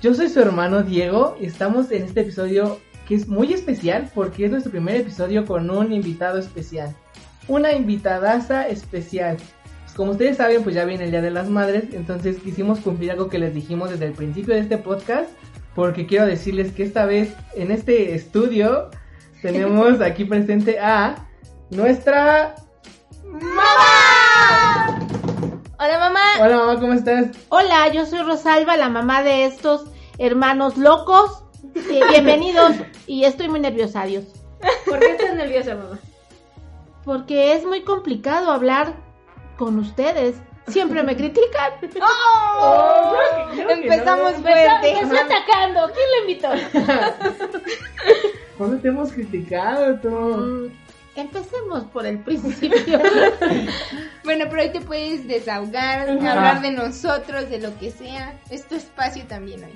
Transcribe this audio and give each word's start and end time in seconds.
Yo 0.00 0.14
soy 0.14 0.28
su 0.28 0.40
hermano 0.40 0.84
Diego 0.84 1.36
y 1.40 1.46
estamos 1.46 1.90
en 1.90 2.04
este 2.04 2.20
episodio 2.20 2.78
que 3.08 3.16
es 3.16 3.26
muy 3.26 3.52
especial 3.52 4.08
porque 4.14 4.44
es 4.44 4.52
nuestro 4.52 4.70
primer 4.70 4.94
episodio 4.94 5.44
con 5.44 5.68
un 5.68 5.92
invitado 5.92 6.38
especial. 6.38 6.94
Una 7.48 7.72
invitadaza 7.72 8.68
especial. 8.68 9.36
Pues 9.82 9.94
como 9.96 10.12
ustedes 10.12 10.36
saben, 10.36 10.62
pues 10.62 10.76
ya 10.76 10.84
viene 10.84 11.04
el 11.04 11.10
Día 11.10 11.22
de 11.22 11.32
las 11.32 11.48
Madres, 11.48 11.86
entonces 11.92 12.36
quisimos 12.38 12.78
cumplir 12.78 13.10
algo 13.10 13.28
que 13.28 13.40
les 13.40 13.52
dijimos 13.52 13.90
desde 13.90 14.06
el 14.06 14.12
principio 14.12 14.54
de 14.54 14.60
este 14.60 14.78
podcast, 14.78 15.28
porque 15.74 16.06
quiero 16.06 16.26
decirles 16.26 16.70
que 16.70 16.84
esta 16.84 17.04
vez 17.04 17.34
en 17.56 17.72
este 17.72 18.14
estudio 18.14 18.90
tenemos 19.44 20.00
aquí 20.00 20.24
presente 20.24 20.80
a 20.80 21.16
nuestra 21.68 22.54
¡Mamá! 23.26 24.98
Hola 25.78 25.98
mamá. 25.98 26.20
Hola 26.40 26.56
mamá, 26.56 26.80
¿cómo 26.80 26.94
estás? 26.94 27.26
Hola, 27.50 27.88
yo 27.92 28.06
soy 28.06 28.22
Rosalba, 28.22 28.78
la 28.78 28.88
mamá 28.88 29.22
de 29.22 29.44
estos 29.44 29.84
hermanos 30.16 30.78
locos. 30.78 31.44
Eh, 31.74 32.00
bienvenidos 32.08 32.72
y 33.06 33.24
estoy 33.24 33.50
muy 33.50 33.60
nerviosa, 33.60 34.00
adiós. 34.02 34.24
¿Por 34.86 34.98
qué 35.00 35.10
estás 35.10 35.34
nerviosa, 35.34 35.74
mamá? 35.74 35.98
Porque 37.04 37.52
es 37.52 37.66
muy 37.66 37.82
complicado 37.82 38.50
hablar 38.50 38.94
con 39.58 39.78
ustedes. 39.78 40.36
Siempre 40.68 41.02
me 41.02 41.16
critican. 41.16 41.74
¡Oh! 42.00 43.14
creo 43.52 43.66
que 43.66 43.74
Empezamos 43.74 44.38
no. 44.38 44.38
fuerte. 44.38 44.90
Empezó 44.90 45.22
atacando. 45.22 45.92
¿Quién 45.92 46.08
lo 46.14 46.20
invitó? 46.22 46.48
¿Cuándo 48.58 48.78
te 48.78 48.88
hemos 48.88 49.12
criticado 49.12 49.96
tú? 50.00 50.10
Mm, 50.10 50.70
Empecemos 51.16 51.84
por 51.92 52.06
el 52.06 52.18
principio. 52.20 53.00
Bueno, 54.24 54.46
pero 54.48 54.62
hoy 54.62 54.70
te 54.70 54.80
puedes 54.80 55.28
desahogar, 55.28 56.08
Ajá. 56.08 56.32
hablar 56.32 56.62
de 56.62 56.70
nosotros, 56.70 57.50
de 57.50 57.58
lo 57.60 57.78
que 57.78 57.90
sea. 57.90 58.40
Es 58.50 58.66
tu 58.66 58.74
espacio 58.74 59.24
también 59.26 59.62
hoy. 59.62 59.72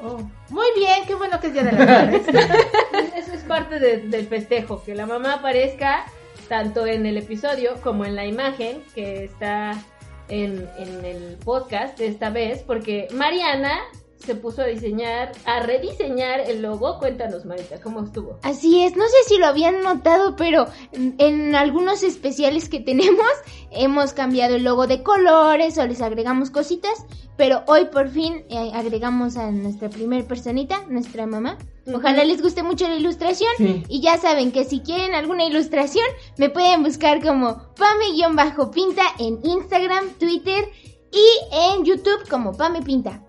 Oh, 0.00 0.18
muy 0.50 0.66
bien, 0.76 1.04
qué 1.06 1.14
bueno 1.14 1.38
que 1.40 1.46
es 1.46 1.52
Día 1.52 1.62
de 1.62 1.72
las 1.72 1.86
Madres. 1.86 2.22
Eso 3.16 3.32
es 3.32 3.42
parte 3.44 3.78
de- 3.78 3.98
del 4.08 4.26
festejo, 4.26 4.82
que 4.84 4.96
la 4.96 5.06
mamá 5.06 5.34
aparezca 5.34 6.04
tanto 6.48 6.84
en 6.86 7.06
el 7.06 7.16
episodio 7.16 7.80
como 7.80 8.04
en 8.04 8.16
la 8.16 8.26
imagen 8.26 8.82
que 8.94 9.24
está 9.24 9.80
en, 10.28 10.68
en 10.78 11.04
el 11.04 11.36
podcast 11.44 11.96
de 11.98 12.08
esta 12.08 12.30
vez, 12.30 12.62
porque 12.66 13.06
Mariana 13.14 13.78
se 14.22 14.34
puso 14.34 14.62
a 14.62 14.66
diseñar, 14.66 15.32
a 15.44 15.60
rediseñar 15.60 16.40
el 16.40 16.62
logo. 16.62 16.98
Cuéntanos, 16.98 17.44
Marita, 17.44 17.80
¿cómo 17.80 18.04
estuvo? 18.04 18.38
Así 18.42 18.82
es, 18.84 18.96
no 18.96 19.04
sé 19.04 19.16
si 19.28 19.38
lo 19.38 19.46
habían 19.46 19.82
notado, 19.82 20.36
pero 20.36 20.66
en, 20.92 21.14
en 21.18 21.54
algunos 21.54 22.02
especiales 22.02 22.68
que 22.68 22.80
tenemos 22.80 23.26
hemos 23.70 24.12
cambiado 24.12 24.56
el 24.56 24.64
logo 24.64 24.86
de 24.86 25.02
colores 25.02 25.78
o 25.78 25.86
les 25.86 26.00
agregamos 26.00 26.50
cositas, 26.50 27.04
pero 27.36 27.62
hoy 27.66 27.86
por 27.86 28.08
fin 28.08 28.44
eh, 28.48 28.70
agregamos 28.74 29.36
a 29.36 29.50
nuestra 29.50 29.88
primer 29.90 30.24
personita, 30.26 30.84
nuestra 30.88 31.26
mamá. 31.26 31.58
Ojalá 31.92 32.22
les 32.22 32.40
guste 32.40 32.62
mucho 32.62 32.86
la 32.86 32.94
ilustración 32.94 33.50
Sí. 33.56 33.82
y 33.88 34.00
ya 34.00 34.16
saben 34.16 34.52
que 34.52 34.64
si 34.64 34.80
quieren 34.80 35.14
alguna 35.14 35.44
ilustración 35.44 36.04
me 36.38 36.48
pueden 36.48 36.84
buscar 36.84 37.20
como 37.20 37.74
Pame-Pinta 37.76 39.02
en 39.18 39.40
Instagram, 39.42 40.10
Twitter 40.18 40.68
y 41.10 41.26
en 41.52 41.84
YouTube 41.84 42.28
como 42.30 42.56
Pame 42.56 42.82
Pinta. 42.82 43.20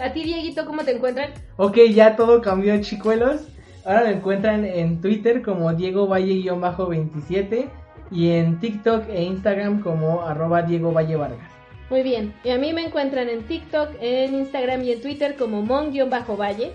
A 0.00 0.12
ti, 0.12 0.24
Dieguito, 0.24 0.64
¿cómo 0.64 0.84
te 0.84 0.92
encuentran? 0.92 1.32
Ok, 1.56 1.76
ya 1.92 2.16
todo 2.16 2.40
cambió, 2.40 2.80
chicuelos. 2.80 3.42
Ahora 3.84 4.04
me 4.04 4.12
encuentran 4.12 4.64
en 4.64 5.00
Twitter 5.00 5.42
como 5.42 5.72
Diego 5.74 6.06
Valle-27 6.06 7.68
y 8.10 8.30
en 8.30 8.58
TikTok 8.60 9.08
e 9.08 9.22
Instagram 9.22 9.82
como 9.82 10.22
arroba 10.22 10.62
Diego 10.62 10.92
Valle 10.92 11.16
Vargas. 11.16 11.50
Muy 11.90 12.02
bien. 12.02 12.32
Y 12.42 12.50
a 12.50 12.58
mí 12.58 12.72
me 12.72 12.86
encuentran 12.86 13.28
en 13.28 13.42
TikTok, 13.42 13.90
en 14.00 14.34
Instagram 14.34 14.82
y 14.82 14.92
en 14.92 15.02
Twitter 15.02 15.36
como 15.36 15.62
mon-valle. 15.62 16.72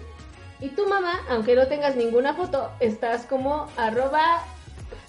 Y 0.59 0.69
tu 0.69 0.88
mamá, 0.88 1.22
aunque 1.29 1.56
no 1.56 1.67
tengas 1.67 1.95
ninguna 1.95 2.33
foto, 2.33 2.69
estás 2.79 3.25
como 3.25 3.67
arroba... 3.77 4.44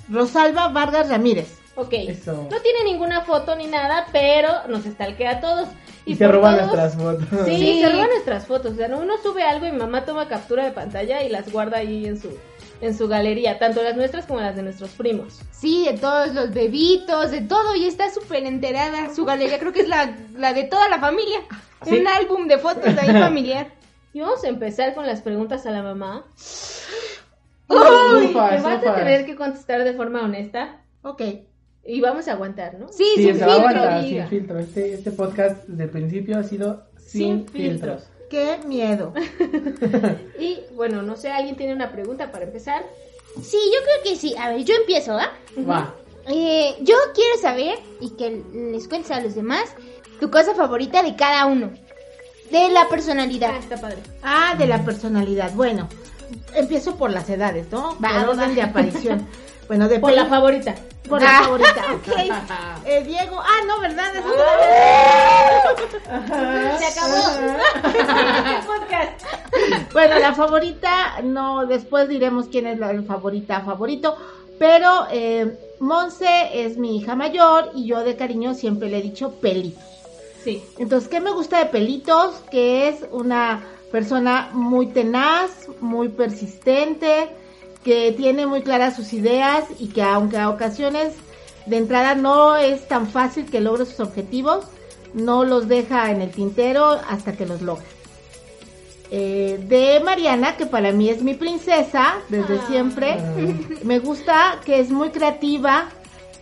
Rosalba 0.08 0.68
Vargas 0.68 1.10
Ramírez. 1.10 1.58
Ok. 1.80 1.92
Eso. 1.92 2.32
No 2.50 2.60
tiene 2.60 2.84
ninguna 2.84 3.20
foto 3.22 3.54
ni 3.54 3.66
nada, 3.68 4.06
pero 4.12 4.66
nos 4.68 4.84
estalquea 4.84 5.30
a 5.32 5.40
todos. 5.40 5.68
Y, 6.04 6.16
se 6.16 6.26
roban 6.26 6.56
todos- 6.58 6.72
nuestras 6.74 6.96
fotos. 6.96 7.46
Sí, 7.46 7.56
Sí. 7.56 7.80
se 7.80 7.88
roban 7.88 8.08
nuestras 8.08 8.46
fotos. 8.46 8.72
O 8.72 8.76
sea, 8.76 8.88
uno 8.96 9.14
sube 9.22 9.42
algo 9.44 9.66
y 9.66 9.72
mamá 9.72 10.04
toma 10.04 10.26
captura 10.26 10.64
de 10.64 10.72
pantalla 10.72 11.22
y 11.22 11.28
las 11.28 11.52
guarda 11.52 11.78
ahí 11.78 12.06
en 12.06 12.20
su, 12.20 12.36
en 12.80 12.96
su 12.96 13.06
galería. 13.06 13.58
Tanto 13.58 13.82
las 13.82 13.94
nuestras 13.96 14.26
como 14.26 14.40
las 14.40 14.56
de 14.56 14.62
nuestros 14.62 14.90
primos. 14.90 15.40
Sí, 15.52 15.84
de 15.84 15.98
todos 15.98 16.34
los 16.34 16.52
bebitos, 16.52 17.30
de 17.30 17.42
todo, 17.42 17.76
y 17.76 17.86
está 17.86 18.10
súper 18.12 18.44
enterada. 18.44 19.14
Su 19.14 19.24
galería 19.24 19.58
creo 19.60 19.72
que 19.72 19.82
es 19.82 19.88
la, 19.88 20.16
la 20.36 20.52
de 20.54 20.64
toda 20.64 20.88
la 20.88 20.98
familia. 20.98 21.40
Sí. 21.84 21.98
Un 21.98 22.08
álbum 22.08 22.48
de 22.48 22.58
fotos 22.58 22.96
ahí 22.98 23.12
familiar. 23.20 23.68
Y 24.12 24.20
vamos 24.20 24.42
a 24.42 24.48
empezar 24.48 24.94
con 24.94 25.06
las 25.06 25.20
preguntas 25.20 25.64
a 25.66 25.70
la 25.70 25.82
mamá. 25.82 26.24
Uy, 27.68 28.28
Te 28.28 28.32
vas 28.34 28.64
a 28.64 28.80
tener 28.94 29.26
que 29.26 29.36
contestar 29.36 29.84
de 29.84 29.92
forma 29.92 30.22
honesta. 30.22 30.80
Ok. 31.02 31.22
Y 31.88 32.00
vamos 32.02 32.28
a 32.28 32.32
aguantar, 32.32 32.78
¿no? 32.78 32.88
Sí, 32.92 33.04
Sí, 33.16 33.24
sin 33.24 33.38
se 33.38 33.46
va 33.46 33.52
a 33.52 33.56
filtro. 33.56 33.68
aguantar 33.80 34.04
diga. 34.04 34.28
sin 34.28 34.38
filtro. 34.38 34.58
Este, 34.58 34.94
este 34.94 35.10
podcast 35.10 35.66
desde 35.66 35.84
el 35.84 35.90
principio 35.90 36.38
ha 36.38 36.42
sido 36.44 36.82
sin, 36.98 37.46
Sin 37.46 37.48
filtros. 37.48 38.02
filtros. 38.02 38.28
Qué 38.30 38.58
miedo. 38.68 39.14
Y 40.38 40.58
bueno, 40.74 41.02
no 41.02 41.16
sé, 41.16 41.30
¿alguien 41.30 41.56
tiene 41.56 41.72
una 41.74 41.90
pregunta 41.90 42.30
para 42.30 42.44
empezar? 42.44 42.82
Sí, 43.42 43.56
yo 43.72 43.80
creo 43.82 44.02
que 44.04 44.16
sí. 44.16 44.34
A 44.38 44.50
ver, 44.50 44.64
yo 44.64 44.74
empiezo, 44.74 45.12
¿ah? 45.16 45.32
Va. 45.68 45.94
Eh, 46.28 46.76
yo 46.82 46.94
quiero 47.14 47.38
saber, 47.40 47.78
y 48.00 48.10
que 48.10 48.42
les 48.54 48.86
cuentes 48.86 49.10
a 49.10 49.20
los 49.20 49.34
demás, 49.34 49.64
tu 50.20 50.30
cosa 50.30 50.54
favorita 50.54 51.02
de 51.02 51.16
cada 51.16 51.46
uno. 51.46 51.70
De 52.50 52.68
la 52.70 52.86
personalidad. 52.88 53.50
Ah, 53.54 53.58
está 53.58 53.76
padre. 53.80 53.98
Ah, 54.22 54.54
de 54.58 54.66
la 54.66 54.84
personalidad. 54.84 55.52
Bueno, 55.54 55.88
empiezo 56.54 56.96
por 56.96 57.10
las 57.10 57.28
edades, 57.30 57.70
¿no? 57.72 57.96
Va, 58.02 58.20
por 58.20 58.28
orden 58.30 58.50
va. 58.50 58.54
de 58.54 58.62
aparición. 58.62 59.26
Bueno, 59.68 59.88
de 59.88 60.00
Por 60.00 60.12
la 60.12 60.26
favorita. 60.26 60.74
por 61.08 61.22
la 61.22 61.38
Ah. 61.38 61.42
favorita. 61.44 61.84
Ok. 61.94 62.08
Eh, 62.86 63.02
Diego. 63.04 63.38
Ah, 63.40 63.60
no, 63.66 63.80
¿verdad? 63.80 64.14
Eso 64.16 64.28
Se 66.78 66.86
acabó. 66.86 67.16
podcast. 68.66 69.22
Bueno, 69.92 70.18
la 70.18 70.34
favorita, 70.34 71.20
no, 71.22 71.66
después 71.66 72.08
diremos 72.08 72.46
quién 72.46 72.66
es 72.66 72.78
la 72.78 73.02
favorita 73.02 73.60
favorito, 73.62 74.16
pero 74.58 75.06
eh, 75.10 75.58
Monse 75.80 76.50
es 76.64 76.76
mi 76.78 76.96
hija 76.98 77.14
mayor 77.16 77.70
y 77.74 77.86
yo 77.86 78.04
de 78.04 78.16
cariño 78.16 78.54
siempre 78.54 78.88
le 78.88 78.98
he 78.98 79.02
dicho 79.02 79.32
Pelitos. 79.40 79.82
Sí. 80.44 80.62
Entonces, 80.78 81.08
¿qué 81.08 81.20
me 81.20 81.32
gusta 81.32 81.58
de 81.58 81.66
Pelitos? 81.66 82.36
Que 82.50 82.88
es 82.88 83.04
una 83.10 83.64
persona 83.90 84.50
muy 84.52 84.86
tenaz, 84.88 85.50
muy 85.80 86.08
persistente, 86.08 87.28
que 87.84 88.12
tiene 88.12 88.46
muy 88.46 88.62
claras 88.62 88.96
sus 88.96 89.12
ideas 89.12 89.64
y 89.78 89.88
que 89.88 90.02
aunque 90.02 90.38
a 90.38 90.50
ocasiones 90.50 91.14
de 91.66 91.76
entrada 91.76 92.14
no 92.14 92.56
es 92.56 92.86
tan 92.88 93.06
fácil 93.08 93.46
que 93.46 93.60
logre 93.60 93.86
sus 93.86 94.00
objetivos, 94.00 94.66
no 95.14 95.44
los 95.44 95.68
deja 95.68 96.10
en 96.10 96.20
el 96.22 96.30
tintero 96.30 96.86
hasta 97.08 97.32
que 97.32 97.46
los 97.46 97.62
logra. 97.62 97.84
Eh, 99.10 99.58
de 99.68 100.00
Mariana, 100.04 100.56
que 100.56 100.66
para 100.66 100.92
mí 100.92 101.08
es 101.08 101.22
mi 101.22 101.32
princesa 101.34 102.16
desde 102.28 102.58
Ah. 102.58 102.64
siempre, 102.68 103.16
me 103.82 104.00
gusta 104.00 104.60
que 104.66 104.80
es 104.80 104.90
muy 104.90 105.10
creativa, 105.10 105.88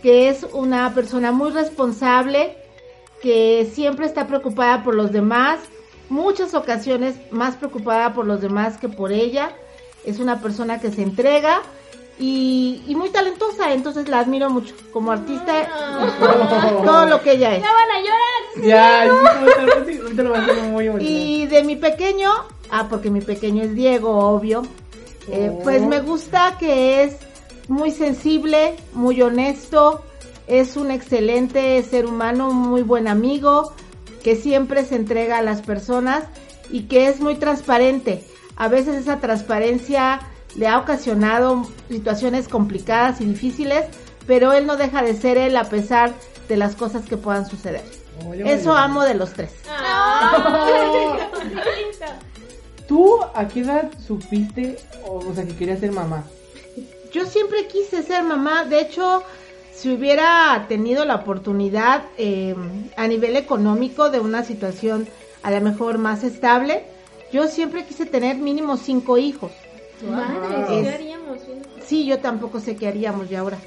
que 0.01 0.27
es 0.27 0.45
una 0.51 0.93
persona 0.93 1.31
muy 1.31 1.51
responsable, 1.51 2.57
que 3.21 3.69
siempre 3.73 4.05
está 4.05 4.27
preocupada 4.27 4.83
por 4.83 4.95
los 4.95 5.11
demás, 5.11 5.59
muchas 6.09 6.53
ocasiones 6.53 7.15
más 7.31 7.55
preocupada 7.55 8.13
por 8.13 8.25
los 8.25 8.41
demás 8.41 8.77
que 8.77 8.89
por 8.89 9.11
ella. 9.11 9.51
Es 10.07 10.19
una 10.19 10.41
persona 10.41 10.79
que 10.79 10.91
se 10.91 11.01
entrega 11.03 11.61
y, 12.19 12.81
y 12.87 12.95
muy 12.95 13.09
talentosa, 13.09 13.73
entonces 13.73 14.07
la 14.07 14.19
admiro 14.19 14.49
mucho 14.49 14.73
como 14.91 15.11
artista, 15.11 15.67
Ah. 15.71 16.81
todo 16.85 17.05
lo 17.05 17.21
que 17.21 17.33
ella 17.33 17.55
es. 17.55 17.61
¡Ya 17.61 17.71
van 17.73 17.91
a 17.91 17.99
llorar! 17.99 18.27
Ya, 18.63 19.85
sí, 19.85 19.99
lo 20.15 20.35
a 20.35 20.41
muy 20.69 20.87
bonito. 20.89 21.11
Y 21.11 21.45
de 21.47 21.63
mi 21.63 21.75
pequeño, 21.75 22.31
ah, 22.71 22.87
porque 22.89 23.09
mi 23.11 23.21
pequeño 23.21 23.63
es 23.63 23.75
Diego, 23.75 24.09
obvio, 24.17 24.63
eh, 25.29 25.51
Oh. 25.53 25.59
pues 25.63 25.83
me 25.83 25.99
gusta 25.99 26.57
que 26.57 27.03
es 27.03 27.17
muy 27.67 27.91
sensible, 27.91 28.75
muy 28.93 29.21
honesto, 29.21 30.01
es 30.47 30.77
un 30.77 30.89
excelente 30.89 31.83
ser 31.83 32.05
humano, 32.05 32.51
muy 32.51 32.81
buen 32.81 33.07
amigo, 33.07 33.73
que 34.23 34.35
siempre 34.35 34.85
se 34.85 34.95
entrega 34.95 35.37
a 35.37 35.41
las 35.43 35.61
personas 35.61 36.23
y 36.71 36.83
que 36.83 37.07
es 37.09 37.19
muy 37.19 37.35
transparente. 37.35 38.23
A 38.57 38.67
veces 38.67 38.95
esa 38.95 39.19
transparencia 39.19 40.19
le 40.55 40.67
ha 40.67 40.79
ocasionado 40.79 41.67
situaciones 41.89 42.47
complicadas 42.47 43.21
y 43.21 43.25
difíciles, 43.25 43.85
pero 44.25 44.53
él 44.53 44.65
no 44.65 44.77
deja 44.77 45.01
de 45.01 45.15
ser 45.15 45.37
él 45.37 45.55
a 45.55 45.65
pesar 45.65 46.13
de 46.49 46.57
las 46.57 46.75
cosas 46.75 47.05
que 47.05 47.17
puedan 47.17 47.47
suceder. 47.47 47.83
Oh, 48.25 48.33
Eso 48.33 48.75
amo 48.75 49.03
de 49.03 49.13
los 49.13 49.33
tres. 49.33 49.51
¿Tú 52.87 53.19
a 53.33 53.47
qué 53.47 53.61
edad 53.61 53.91
supiste, 54.05 54.77
o, 55.05 55.17
o 55.17 55.35
sea, 55.35 55.45
que 55.45 55.55
querías 55.55 55.79
ser 55.79 55.91
mamá? 55.91 56.23
yo 57.11 57.25
siempre 57.25 57.67
quise 57.67 58.03
ser 58.03 58.23
mamá. 58.23 58.65
De 58.65 58.79
hecho, 58.79 59.23
si 59.73 59.93
hubiera 59.93 60.65
tenido 60.67 61.05
la 61.05 61.15
oportunidad 61.15 62.03
eh, 62.17 62.55
a 62.95 63.07
nivel 63.07 63.35
económico 63.35 64.09
de 64.09 64.19
una 64.19 64.43
situación 64.43 65.07
a 65.43 65.51
lo 65.51 65.61
mejor 65.61 65.97
más 65.97 66.23
estable, 66.23 66.83
yo 67.31 67.47
siempre 67.47 67.85
quise 67.85 68.05
tener 68.05 68.37
mínimo 68.37 68.77
cinco 68.77 69.17
hijos. 69.17 69.51
Madre, 70.01 70.61
Es- 70.61 70.67
¿qué 70.83 70.89
haríamos? 70.89 71.37
Sí, 71.85 72.05
yo 72.05 72.19
tampoco 72.19 72.59
sé 72.59 72.75
qué 72.75 72.87
haríamos 72.87 73.29
ya 73.29 73.39
ahora. 73.39 73.57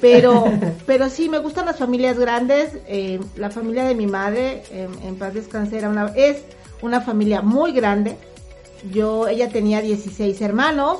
Pero, 0.00 0.44
pero 0.86 1.10
sí, 1.10 1.28
me 1.28 1.38
gustan 1.38 1.66
las 1.66 1.78
familias 1.78 2.18
grandes. 2.18 2.72
eh, 2.86 3.20
la 3.36 3.50
familia 3.50 3.84
de 3.84 3.94
mi 3.94 4.06
madre, 4.06 4.62
eh, 4.70 4.88
en 5.04 5.16
paz 5.16 5.34
descanse, 5.34 5.76
era 5.78 5.88
una, 5.88 6.12
es 6.16 6.38
una 6.82 7.00
familia 7.00 7.42
muy 7.42 7.72
grande. 7.72 8.16
Yo, 8.92 9.28
ella 9.28 9.48
tenía 9.48 9.80
16 9.80 10.40
hermanos 10.40 10.98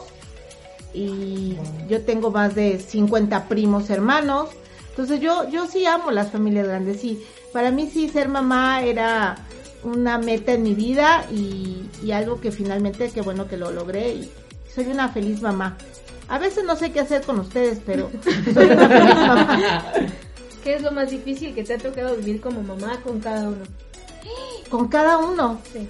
y 0.92 1.56
yo 1.88 2.02
tengo 2.02 2.30
más 2.30 2.54
de 2.54 2.78
50 2.78 3.48
primos 3.48 3.90
hermanos. 3.90 4.48
Entonces 4.90 5.20
yo, 5.20 5.48
yo 5.50 5.66
sí 5.66 5.86
amo 5.86 6.10
las 6.10 6.30
familias 6.30 6.66
grandes. 6.68 7.00
Sí, 7.00 7.22
para 7.52 7.70
mí 7.70 7.90
sí 7.92 8.08
ser 8.08 8.28
mamá 8.28 8.82
era 8.82 9.36
una 9.84 10.18
meta 10.18 10.52
en 10.52 10.62
mi 10.62 10.74
vida 10.74 11.26
y, 11.30 11.88
y 12.02 12.12
algo 12.12 12.40
que 12.40 12.50
finalmente, 12.50 13.10
qué 13.12 13.20
bueno 13.20 13.46
que 13.46 13.56
lo 13.56 13.70
logré 13.70 14.14
y 14.14 14.30
soy 14.74 14.86
una 14.86 15.08
feliz 15.10 15.40
mamá. 15.42 15.76
A 16.28 16.38
veces 16.38 16.64
no 16.64 16.74
sé 16.74 16.90
qué 16.90 17.00
hacer 17.00 17.22
con 17.22 17.38
ustedes, 17.40 17.80
pero 17.84 18.10
soy 18.54 18.64
una 18.66 18.88
feliz 18.88 19.14
mamá. 19.14 19.60
¿Qué 20.62 20.74
es 20.76 20.82
lo 20.82 20.90
más 20.92 21.10
difícil 21.10 21.54
que 21.54 21.62
te 21.62 21.74
ha 21.74 21.78
tocado 21.78 22.16
vivir 22.16 22.40
como 22.40 22.62
mamá 22.62 22.98
con 23.04 23.20
cada 23.20 23.48
uno? 23.48 23.64
Con 24.70 24.88
cada 24.88 25.18
uno. 25.18 25.60
Sí. 25.72 25.86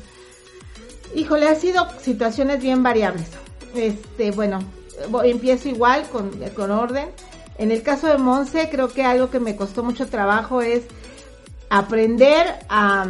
Híjole, 1.14 1.48
ha 1.48 1.54
sido 1.54 1.86
situaciones 2.00 2.60
bien 2.60 2.82
variables. 2.82 3.28
Este, 3.74 4.32
bueno, 4.32 4.58
voy- 5.10 5.30
empiezo 5.30 5.68
igual 5.68 6.02
con, 6.10 6.30
con 6.56 6.70
orden. 6.72 7.08
En 7.56 7.70
el 7.70 7.82
caso 7.82 8.08
de 8.08 8.18
Monse, 8.18 8.68
creo 8.68 8.88
que 8.88 9.04
algo 9.04 9.30
que 9.30 9.38
me 9.38 9.54
costó 9.54 9.84
mucho 9.84 10.08
trabajo 10.08 10.60
es 10.60 10.82
aprender 11.70 12.46
a, 12.68 13.06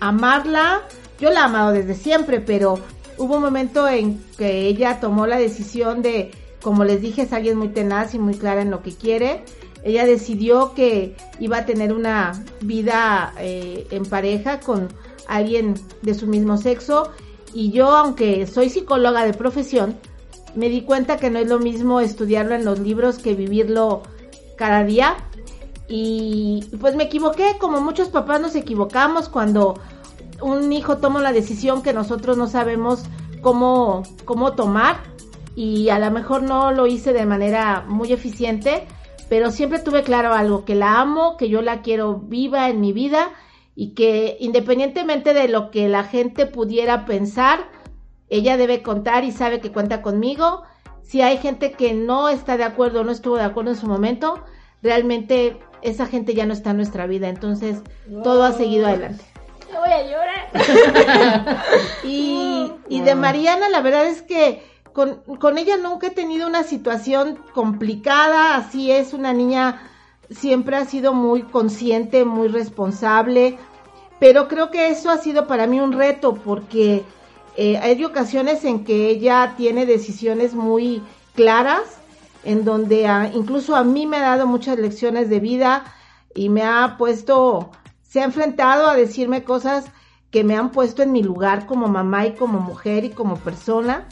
amarla. 0.00 0.82
Yo 1.20 1.30
la 1.30 1.40
he 1.40 1.44
amado 1.44 1.72
desde 1.72 1.94
siempre, 1.94 2.40
pero 2.40 2.78
hubo 3.18 3.36
un 3.36 3.42
momento 3.42 3.88
en 3.88 4.22
que 4.36 4.66
ella 4.66 5.00
tomó 5.00 5.26
la 5.26 5.38
decisión 5.38 6.02
de, 6.02 6.30
como 6.60 6.84
les 6.84 7.00
dije, 7.00 7.22
es 7.22 7.32
alguien 7.32 7.56
muy 7.56 7.68
tenaz 7.68 8.14
y 8.14 8.18
muy 8.18 8.34
clara 8.34 8.62
en 8.62 8.70
lo 8.70 8.82
que 8.82 8.94
quiere. 8.94 9.44
Ella 9.84 10.04
decidió 10.04 10.74
que 10.74 11.16
iba 11.38 11.58
a 11.58 11.64
tener 11.64 11.92
una 11.92 12.44
vida 12.60 13.32
eh, 13.38 13.86
en 13.90 14.04
pareja 14.04 14.60
con 14.60 14.88
alguien 15.28 15.74
de 16.02 16.14
su 16.14 16.26
mismo 16.26 16.56
sexo 16.56 17.10
y 17.56 17.70
yo, 17.70 17.88
aunque 17.88 18.46
soy 18.46 18.68
psicóloga 18.68 19.24
de 19.24 19.32
profesión, 19.32 19.96
me 20.54 20.68
di 20.68 20.82
cuenta 20.82 21.16
que 21.16 21.30
no 21.30 21.38
es 21.38 21.48
lo 21.48 21.58
mismo 21.58 22.00
estudiarlo 22.00 22.54
en 22.54 22.66
los 22.66 22.78
libros 22.80 23.18
que 23.18 23.34
vivirlo 23.34 24.02
cada 24.56 24.84
día. 24.84 25.16
Y 25.88 26.64
pues 26.80 26.96
me 26.96 27.04
equivoqué, 27.04 27.56
como 27.60 27.80
muchos 27.80 28.08
papás 28.08 28.40
nos 28.40 28.56
equivocamos 28.56 29.28
cuando 29.28 29.74
un 30.40 30.72
hijo 30.72 30.98
toma 30.98 31.20
la 31.20 31.32
decisión 31.32 31.82
que 31.82 31.92
nosotros 31.92 32.36
no 32.36 32.46
sabemos 32.46 33.04
cómo, 33.40 34.02
cómo 34.24 34.52
tomar 34.52 34.96
y 35.54 35.88
a 35.88 35.98
lo 35.98 36.10
mejor 36.10 36.42
no 36.42 36.72
lo 36.72 36.86
hice 36.86 37.12
de 37.12 37.24
manera 37.24 37.84
muy 37.88 38.12
eficiente, 38.12 38.86
pero 39.28 39.50
siempre 39.50 39.78
tuve 39.78 40.02
claro 40.02 40.34
algo, 40.34 40.64
que 40.64 40.74
la 40.74 41.00
amo, 41.00 41.36
que 41.36 41.48
yo 41.48 41.62
la 41.62 41.82
quiero 41.82 42.18
viva 42.18 42.68
en 42.68 42.80
mi 42.80 42.92
vida 42.92 43.30
y 43.74 43.94
que 43.94 44.36
independientemente 44.40 45.34
de 45.34 45.48
lo 45.48 45.70
que 45.70 45.88
la 45.88 46.04
gente 46.04 46.46
pudiera 46.46 47.06
pensar, 47.06 47.70
ella 48.28 48.56
debe 48.56 48.82
contar 48.82 49.24
y 49.24 49.32
sabe 49.32 49.60
que 49.60 49.72
cuenta 49.72 50.02
conmigo. 50.02 50.62
Si 51.02 51.22
hay 51.22 51.38
gente 51.38 51.72
que 51.72 51.94
no 51.94 52.28
está 52.28 52.56
de 52.56 52.64
acuerdo, 52.64 53.04
no 53.04 53.12
estuvo 53.12 53.36
de 53.36 53.44
acuerdo 53.44 53.70
en 53.70 53.76
su 53.76 53.86
momento, 53.86 54.42
realmente 54.82 55.58
esa 55.86 56.06
gente 56.06 56.34
ya 56.34 56.46
no 56.46 56.52
está 56.52 56.70
en 56.70 56.78
nuestra 56.78 57.06
vida. 57.06 57.28
Entonces, 57.28 57.78
todo 58.22 58.44
ha 58.44 58.52
seguido 58.52 58.86
adelante. 58.86 59.24
Voy 59.72 59.90
a 59.90 60.02
llorar. 60.02 61.56
Y, 62.04 62.72
y 62.88 63.00
de 63.00 63.14
Mariana, 63.14 63.68
la 63.68 63.80
verdad 63.80 64.06
es 64.06 64.22
que 64.22 64.62
con, 64.92 65.16
con 65.38 65.58
ella 65.58 65.76
nunca 65.76 66.08
he 66.08 66.10
tenido 66.10 66.46
una 66.46 66.62
situación 66.62 67.38
complicada, 67.52 68.56
así 68.56 68.90
es, 68.90 69.12
una 69.12 69.32
niña 69.32 69.82
siempre 70.30 70.76
ha 70.76 70.84
sido 70.84 71.12
muy 71.12 71.42
consciente, 71.42 72.24
muy 72.24 72.48
responsable, 72.48 73.58
pero 74.18 74.48
creo 74.48 74.70
que 74.70 74.88
eso 74.88 75.10
ha 75.10 75.18
sido 75.18 75.46
para 75.46 75.66
mí 75.66 75.80
un 75.80 75.92
reto 75.92 76.34
porque 76.34 77.04
eh, 77.56 77.76
hay 77.78 78.04
ocasiones 78.04 78.64
en 78.64 78.84
que 78.84 79.08
ella 79.08 79.54
tiene 79.56 79.86
decisiones 79.86 80.54
muy 80.54 81.02
claras, 81.34 81.82
en 82.46 82.64
donde 82.64 83.06
a- 83.06 83.30
incluso 83.34 83.74
a 83.76 83.84
mí 83.84 84.06
me 84.06 84.16
ha 84.18 84.22
dado 84.22 84.46
muchas 84.46 84.78
lecciones 84.78 85.28
de 85.28 85.40
vida 85.40 85.84
y 86.34 86.48
me 86.48 86.62
ha 86.62 86.96
puesto, 86.96 87.70
se 88.02 88.20
ha 88.20 88.24
enfrentado 88.24 88.88
a 88.88 88.94
decirme 88.96 89.42
cosas 89.44 89.86
que 90.30 90.44
me 90.44 90.56
han 90.56 90.70
puesto 90.70 91.02
en 91.02 91.12
mi 91.12 91.22
lugar 91.22 91.66
como 91.66 91.88
mamá 91.88 92.26
y 92.26 92.32
como 92.34 92.60
mujer 92.60 93.04
y 93.04 93.10
como 93.10 93.36
persona. 93.36 94.06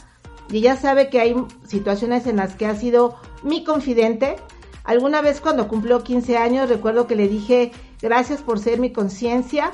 Y 0.49 0.57
ella 0.57 0.75
sabe 0.75 1.09
que 1.09 1.19
hay 1.21 1.35
situaciones 1.65 2.27
en 2.27 2.37
las 2.37 2.55
que 2.55 2.65
ha 2.67 2.75
sido 2.75 3.15
mi 3.41 3.63
confidente. 3.63 4.35
Alguna 4.83 5.21
vez 5.21 5.39
cuando 5.41 5.67
cumplió 5.67 6.03
15 6.03 6.37
años 6.37 6.69
recuerdo 6.69 7.07
que 7.07 7.15
le 7.15 7.27
dije, 7.27 7.71
gracias 8.01 8.41
por 8.41 8.59
ser 8.59 8.79
mi 8.79 8.91
conciencia, 8.91 9.71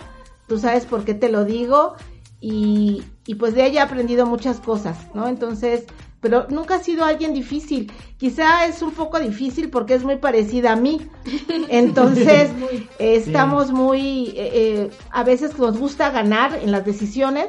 tú 0.48 0.58
sabes 0.60 0.86
por 0.86 1.04
qué 1.04 1.14
te 1.14 1.30
lo 1.30 1.46
digo. 1.46 1.96
Y, 2.40 3.04
y 3.26 3.36
pues 3.36 3.54
de 3.56 3.66
ella 3.66 3.82
he 3.82 3.84
aprendido 3.86 4.26
muchas 4.26 4.60
cosas, 4.60 4.98
¿no? 5.14 5.28
Entonces, 5.28 5.86
pero 6.22 6.46
nunca 6.50 6.76
ha 6.76 6.80
sido 6.84 7.04
alguien 7.04 7.34
difícil. 7.34 7.92
Quizá 8.18 8.66
es 8.66 8.82
un 8.82 8.92
poco 8.92 9.20
difícil 9.20 9.70
porque 9.70 9.96
es 9.96 10.04
muy 10.04 10.18
parecida 10.18 10.74
a 10.74 10.76
mí. 10.76 11.10
Entonces, 11.70 12.52
eh, 13.00 13.16
estamos 13.16 13.72
muy, 13.72 14.28
eh, 14.30 14.52
eh, 14.54 14.90
a 15.10 15.24
veces 15.24 15.58
nos 15.58 15.78
gusta 15.78 16.12
ganar 16.12 16.56
en 16.62 16.72
las 16.72 16.86
decisiones, 16.86 17.48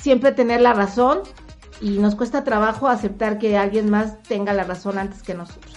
siempre 0.00 0.32
tener 0.32 0.60
la 0.60 0.74
razón 0.74 1.20
y 1.80 1.98
nos 1.98 2.14
cuesta 2.14 2.44
trabajo 2.44 2.88
aceptar 2.88 3.38
que 3.38 3.56
alguien 3.56 3.90
más 3.90 4.22
tenga 4.22 4.52
la 4.52 4.64
razón 4.64 4.98
antes 4.98 5.22
que 5.22 5.34
nosotros. 5.34 5.74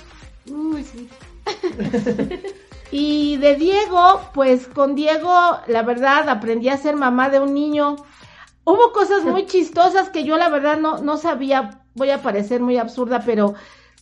Uy, 0.51 0.83
sí. 0.83 1.09
Y 2.95 3.37
de 3.37 3.55
Diego, 3.55 4.21
pues 4.35 4.67
con 4.67 4.93
Diego, 4.93 5.33
la 5.65 5.81
verdad, 5.81 6.29
aprendí 6.29 6.69
a 6.69 6.77
ser 6.77 6.95
mamá 6.95 7.31
de 7.31 7.39
un 7.39 7.51
niño. 7.51 7.95
Hubo 8.65 8.91
cosas 8.91 9.23
muy 9.23 9.47
chistosas 9.47 10.11
que 10.11 10.23
yo 10.23 10.37
la 10.37 10.47
verdad 10.47 10.77
no, 10.77 10.99
no 10.99 11.17
sabía, 11.17 11.82
voy 11.95 12.09
a 12.09 12.21
parecer 12.21 12.61
muy 12.61 12.77
absurda, 12.77 13.23
pero 13.25 13.53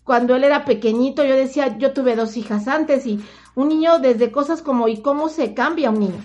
cuando 0.03 0.35
él 0.35 0.43
era 0.43 0.65
pequeñito 0.65 1.23
yo 1.23 1.35
decía, 1.35 1.77
yo 1.77 1.93
tuve 1.93 2.15
dos 2.15 2.37
hijas 2.37 2.67
antes 2.67 3.05
y 3.05 3.19
un 3.55 3.69
niño 3.69 3.99
desde 3.99 4.31
cosas 4.31 4.61
como, 4.61 4.87
¿y 4.87 5.01
cómo 5.01 5.29
se 5.29 5.53
cambia 5.53 5.89
un 5.89 5.99
niño? 5.99 6.21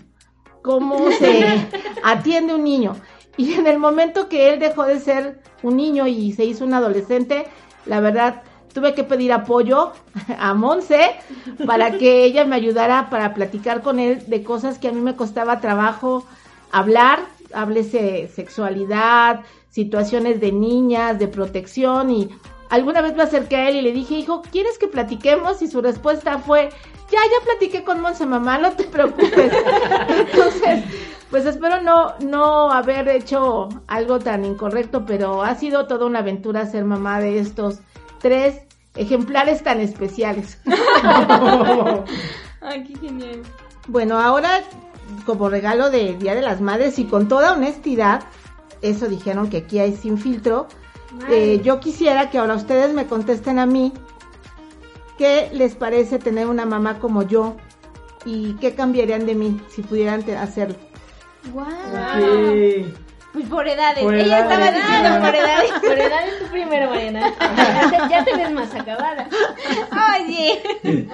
¿Cómo 0.62 1.10
se 1.12 1.68
atiende 2.04 2.54
un 2.54 2.64
niño? 2.64 2.96
Y 3.36 3.54
en 3.54 3.66
el 3.66 3.78
momento 3.78 4.28
que 4.28 4.52
él 4.52 4.58
dejó 4.58 4.84
de 4.84 5.00
ser 5.00 5.42
un 5.62 5.76
niño 5.76 6.06
y 6.06 6.32
se 6.32 6.44
hizo 6.44 6.64
un 6.64 6.74
adolescente, 6.74 7.46
la 7.84 8.00
verdad, 8.00 8.42
tuve 8.72 8.94
que 8.94 9.04
pedir 9.04 9.32
apoyo 9.32 9.92
a 10.38 10.54
Monse 10.54 11.12
para 11.66 11.98
que 11.98 12.24
ella 12.24 12.44
me 12.44 12.56
ayudara 12.56 13.10
para 13.10 13.34
platicar 13.34 13.82
con 13.82 13.98
él 13.98 14.24
de 14.26 14.42
cosas 14.42 14.78
que 14.78 14.88
a 14.88 14.92
mí 14.92 15.00
me 15.00 15.16
costaba 15.16 15.60
trabajo 15.60 16.24
hablar, 16.72 17.20
háblese 17.54 18.28
sexualidad, 18.28 19.40
situaciones 19.70 20.40
de 20.40 20.52
niñas, 20.52 21.18
de 21.18 21.28
protección 21.28 22.10
y 22.10 22.28
alguna 22.70 23.00
vez 23.00 23.14
me 23.14 23.22
acerqué 23.22 23.56
a 23.56 23.68
él 23.68 23.76
y 23.76 23.82
le 23.82 23.92
dije, 23.92 24.14
hijo, 24.14 24.42
¿quieres 24.50 24.78
que 24.78 24.88
platiquemos? 24.88 25.62
Y 25.62 25.68
su 25.68 25.80
respuesta 25.80 26.38
fue, 26.38 26.70
ya, 27.10 27.18
ya 27.20 27.44
platiqué 27.44 27.84
con 27.84 28.00
Monse, 28.00 28.26
mamá, 28.26 28.58
no 28.58 28.72
te 28.72 28.84
preocupes. 28.94 29.52
Entonces, 30.08 30.84
pues 31.30 31.44
espero 31.44 31.82
no, 31.82 32.14
no 32.20 32.70
haber 32.70 33.08
hecho 33.08 33.68
algo 33.86 34.18
tan 34.18 34.44
incorrecto, 34.44 35.04
pero 35.04 35.42
ha 35.42 35.54
sido 35.54 35.86
toda 35.86 36.06
una 36.06 36.20
aventura 36.20 36.66
ser 36.66 36.84
mamá 36.84 37.20
de 37.20 37.38
estos 37.38 37.80
tres 38.20 38.62
ejemplares 38.94 39.62
tan 39.62 39.80
especiales. 39.80 40.58
Ay, 42.62 42.84
qué 42.84 42.98
genial. 42.98 43.42
Bueno, 43.88 44.18
ahora 44.18 44.62
como 45.24 45.48
regalo 45.48 45.90
de 45.90 46.16
Día 46.16 46.34
de 46.34 46.42
las 46.42 46.60
Madres 46.60 46.98
y 46.98 47.04
con 47.04 47.28
toda 47.28 47.52
honestidad, 47.52 48.24
eso 48.82 49.08
dijeron 49.08 49.50
que 49.50 49.58
aquí 49.58 49.78
hay 49.78 49.96
sin 49.96 50.18
filtro, 50.18 50.68
eh, 51.30 51.60
yo 51.62 51.80
quisiera 51.80 52.30
que 52.30 52.38
ahora 52.38 52.54
ustedes 52.54 52.92
me 52.92 53.06
contesten 53.06 53.58
a 53.58 53.66
mí 53.66 53.92
qué 55.18 55.50
les 55.52 55.74
parece 55.74 56.18
tener 56.18 56.46
una 56.46 56.66
mamá 56.66 56.98
como 56.98 57.22
yo 57.22 57.56
y 58.24 58.54
qué 58.54 58.74
cambiarían 58.74 59.24
de 59.26 59.34
mí 59.34 59.60
si 59.68 59.82
pudieran 59.82 60.28
hacerlo. 60.30 60.76
Wow. 61.52 61.64
Pues 63.32 63.48
por 63.48 63.68
edades. 63.68 64.02
Por 64.02 64.14
Ella 64.14 64.40
estaba 64.40 64.68
edades, 64.68 64.86
diciendo 64.86 65.20
por 65.20 65.34
edades. 65.34 65.72
Por 65.72 65.98
edad 65.98 66.28
es 66.28 66.38
tu 66.38 66.46
primero, 66.46 66.88
Mariana. 66.88 67.34
Ya 67.38 67.90
te, 67.90 68.10
ya 68.10 68.24
te 68.24 68.36
ves 68.36 68.50
más 68.50 68.74
acabada. 68.74 69.28
Oye. 70.18 70.62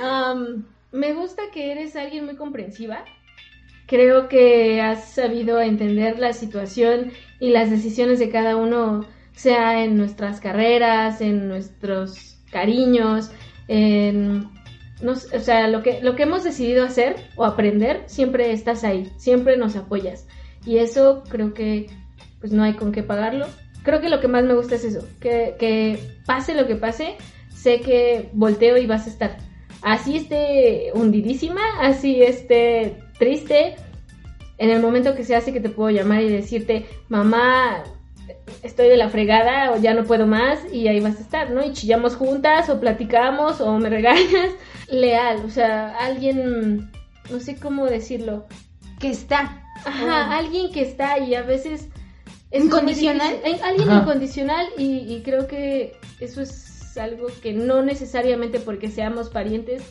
Am, 0.01 0.65
me 0.93 1.15
gusta 1.15 1.43
que 1.53 1.73
eres 1.73 1.97
alguien 1.97 2.25
muy 2.25 2.37
comprensiva. 2.37 3.05
Creo 3.93 4.27
que 4.27 4.81
has 4.81 5.11
sabido 5.11 5.61
entender 5.61 6.19
la 6.19 6.33
situación 6.33 7.13
y 7.39 7.51
las 7.51 7.69
decisiones 7.69 8.19
de 8.19 8.31
cada 8.31 8.57
uno, 8.57 9.05
sea 9.35 9.85
en 9.85 9.99
nuestras 9.99 10.41
carreras, 10.41 11.21
en 11.21 11.47
nuestros 11.47 12.39
cariños, 12.51 13.31
en, 13.69 14.49
no 15.03 15.13
o 15.13 15.41
sea, 15.41 15.69
lo 15.69 15.83
que, 15.83 16.01
lo 16.01 16.17
que 16.17 16.23
hemos 16.23 16.43
decidido 16.43 16.87
hacer 16.87 17.17
o 17.37 17.45
aprender, 17.45 18.05
siempre 18.07 18.53
estás 18.53 18.83
ahí, 18.83 19.13
siempre 19.19 19.59
nos 19.59 19.77
apoyas. 19.77 20.27
Y 20.65 20.79
eso 20.79 21.23
creo 21.29 21.53
que 21.53 21.89
pues 22.41 22.51
no 22.51 22.63
hay 22.63 22.73
con 22.73 22.93
qué 22.93 23.03
pagarlo. 23.03 23.45
Creo 23.83 24.01
que 24.01 24.09
lo 24.09 24.21
que 24.21 24.29
más 24.29 24.45
me 24.45 24.55
gusta 24.55 24.77
es 24.77 24.85
eso, 24.85 25.07
que, 25.21 25.55
que 25.59 25.99
pase 26.25 26.55
lo 26.55 26.67
que 26.67 26.77
pase, 26.77 27.17
sé 27.51 27.83
que 27.83 28.31
volteo 28.33 28.79
y 28.79 28.87
vas 28.87 29.07
a 29.07 29.11
estar. 29.11 29.37
Así 29.83 30.17
esté 30.17 30.93
hundidísima, 30.95 31.61
así 31.81 32.23
esté 32.23 32.97
triste, 33.23 33.76
en 34.59 34.71
el 34.71 34.83
momento 34.83 35.14
que 35.14 35.25
se 35.25 35.37
hace 35.37 35.52
que 35.52 35.61
te 35.61 35.69
puedo 35.69 35.91
llamar 35.91 36.23
y 36.23 36.29
decirte, 36.29 36.87
mamá, 37.09 37.85
estoy 38.64 38.88
de 38.88 38.97
la 38.97 39.09
fregada 39.09 39.73
o 39.73 39.81
ya 39.81 39.95
no 39.95 40.05
puedo 40.05 40.26
más 40.26 40.59
y 40.73 40.88
ahí 40.88 40.99
vas 40.99 41.19
a 41.19 41.21
estar, 41.21 41.50
¿no? 41.50 41.64
Y 41.64 41.73
chillamos 41.73 42.17
juntas 42.17 42.69
o 42.69 42.81
platicamos 42.81 43.61
o 43.61 43.79
me 43.79 43.88
regañas. 43.99 44.50
Leal, 44.91 45.43
o 45.45 45.50
sea, 45.50 45.97
alguien, 45.99 46.91
no 47.31 47.38
sé 47.38 47.57
cómo 47.57 47.87
decirlo. 47.87 48.47
Que 48.99 49.11
está. 49.11 49.62
Ajá, 49.85 50.37
alguien 50.37 50.73
que 50.73 50.83
está 50.83 51.19
y 51.19 51.35
a 51.35 51.43
veces... 51.43 51.88
Es 52.50 52.64
¿Incondicional? 52.64 53.41
Alguien 53.64 53.88
Ajá. 53.88 54.02
incondicional 54.02 54.67
y, 54.76 54.99
y 55.12 55.23
creo 55.23 55.47
que 55.47 55.97
eso 56.21 56.43
es 56.43 56.99
algo 56.99 57.29
que 57.41 57.55
no 57.55 57.83
necesariamente 57.83 58.61
porque 58.61 58.91
seamos 58.91 59.31
parientes 59.31 59.83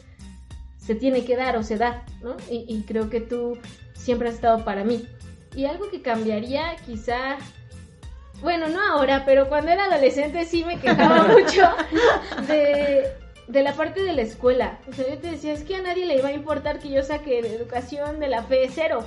se 0.82 0.96
tiene 0.96 1.24
que 1.24 1.38
dar 1.38 1.56
o 1.56 1.64
se 1.64 1.78
da, 1.78 2.04
¿no? 2.22 2.36
Y, 2.50 2.66
y 2.68 2.84
creo 2.84 3.10
que 3.10 3.22
tú 3.22 3.58
siempre 3.94 4.28
has 4.28 4.36
estado 4.36 4.66
para 4.66 4.84
mí. 4.84 5.08
Y 5.56 5.66
algo 5.66 5.90
que 5.90 6.02
cambiaría 6.02 6.76
quizá 6.86 7.38
bueno, 8.42 8.70
no 8.70 8.82
ahora, 8.82 9.24
pero 9.26 9.48
cuando 9.48 9.72
era 9.72 9.86
adolescente 9.86 10.46
sí 10.46 10.66
me 10.66 10.80
quejaba 10.80 11.24
mucho 11.28 11.70
de, 12.48 13.08
de 13.48 13.64
la 13.64 13.74
parte 13.74 14.04
de 14.04 14.14
la 14.14 14.24
escuela. 14.24 14.80
O 14.90 14.94
sea, 14.94 15.08
yo 15.08 15.18
te 15.20 15.32
decía, 15.32 15.54
es 15.54 15.64
que 15.64 15.76
a 15.76 15.82
nadie 15.82 16.08
le 16.08 16.18
iba 16.18 16.30
a 16.30 16.34
importar 16.34 16.80
que 16.80 16.90
yo 16.90 17.04
saque 17.04 17.42
de 17.42 17.56
educación 17.56 18.20
de 18.20 18.30
la 18.30 18.48
P 18.48 18.68
cero. 18.74 19.04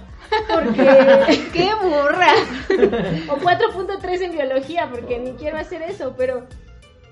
Porque... 0.49 1.49
¡Qué 1.53 1.71
burra! 1.83 2.33
o 3.33 3.37
4.3 3.39 4.23
en 4.23 4.33
biología, 4.33 4.89
porque 4.91 5.19
ni 5.19 5.33
quiero 5.33 5.59
hacer 5.59 5.83
eso, 5.83 6.15
pero 6.17 6.47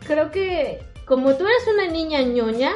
creo 0.07 0.31
que 0.31 0.81
como 1.07 1.35
tú 1.35 1.45
eras 1.45 1.75
una 1.75 1.88
niña 1.88 2.23
ñoña 2.23 2.71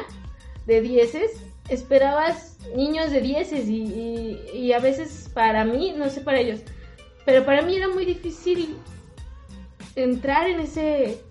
de 0.65 0.81
dieces, 0.81 1.31
esperabas 1.69 2.57
niños 2.75 3.11
de 3.11 3.21
dieces 3.21 3.67
y, 3.67 3.83
y, 3.83 4.49
y 4.53 4.73
a 4.73 4.79
veces 4.79 5.29
para 5.33 5.63
mí, 5.65 5.93
no 5.95 6.09
sé 6.09 6.21
para 6.21 6.39
ellos, 6.39 6.61
pero 7.25 7.45
para 7.45 7.61
mí 7.61 7.75
era 7.75 7.87
muy 7.87 8.05
difícil 8.05 8.77
entrar 9.95 10.47
en 10.47 10.59
ese 10.59 11.21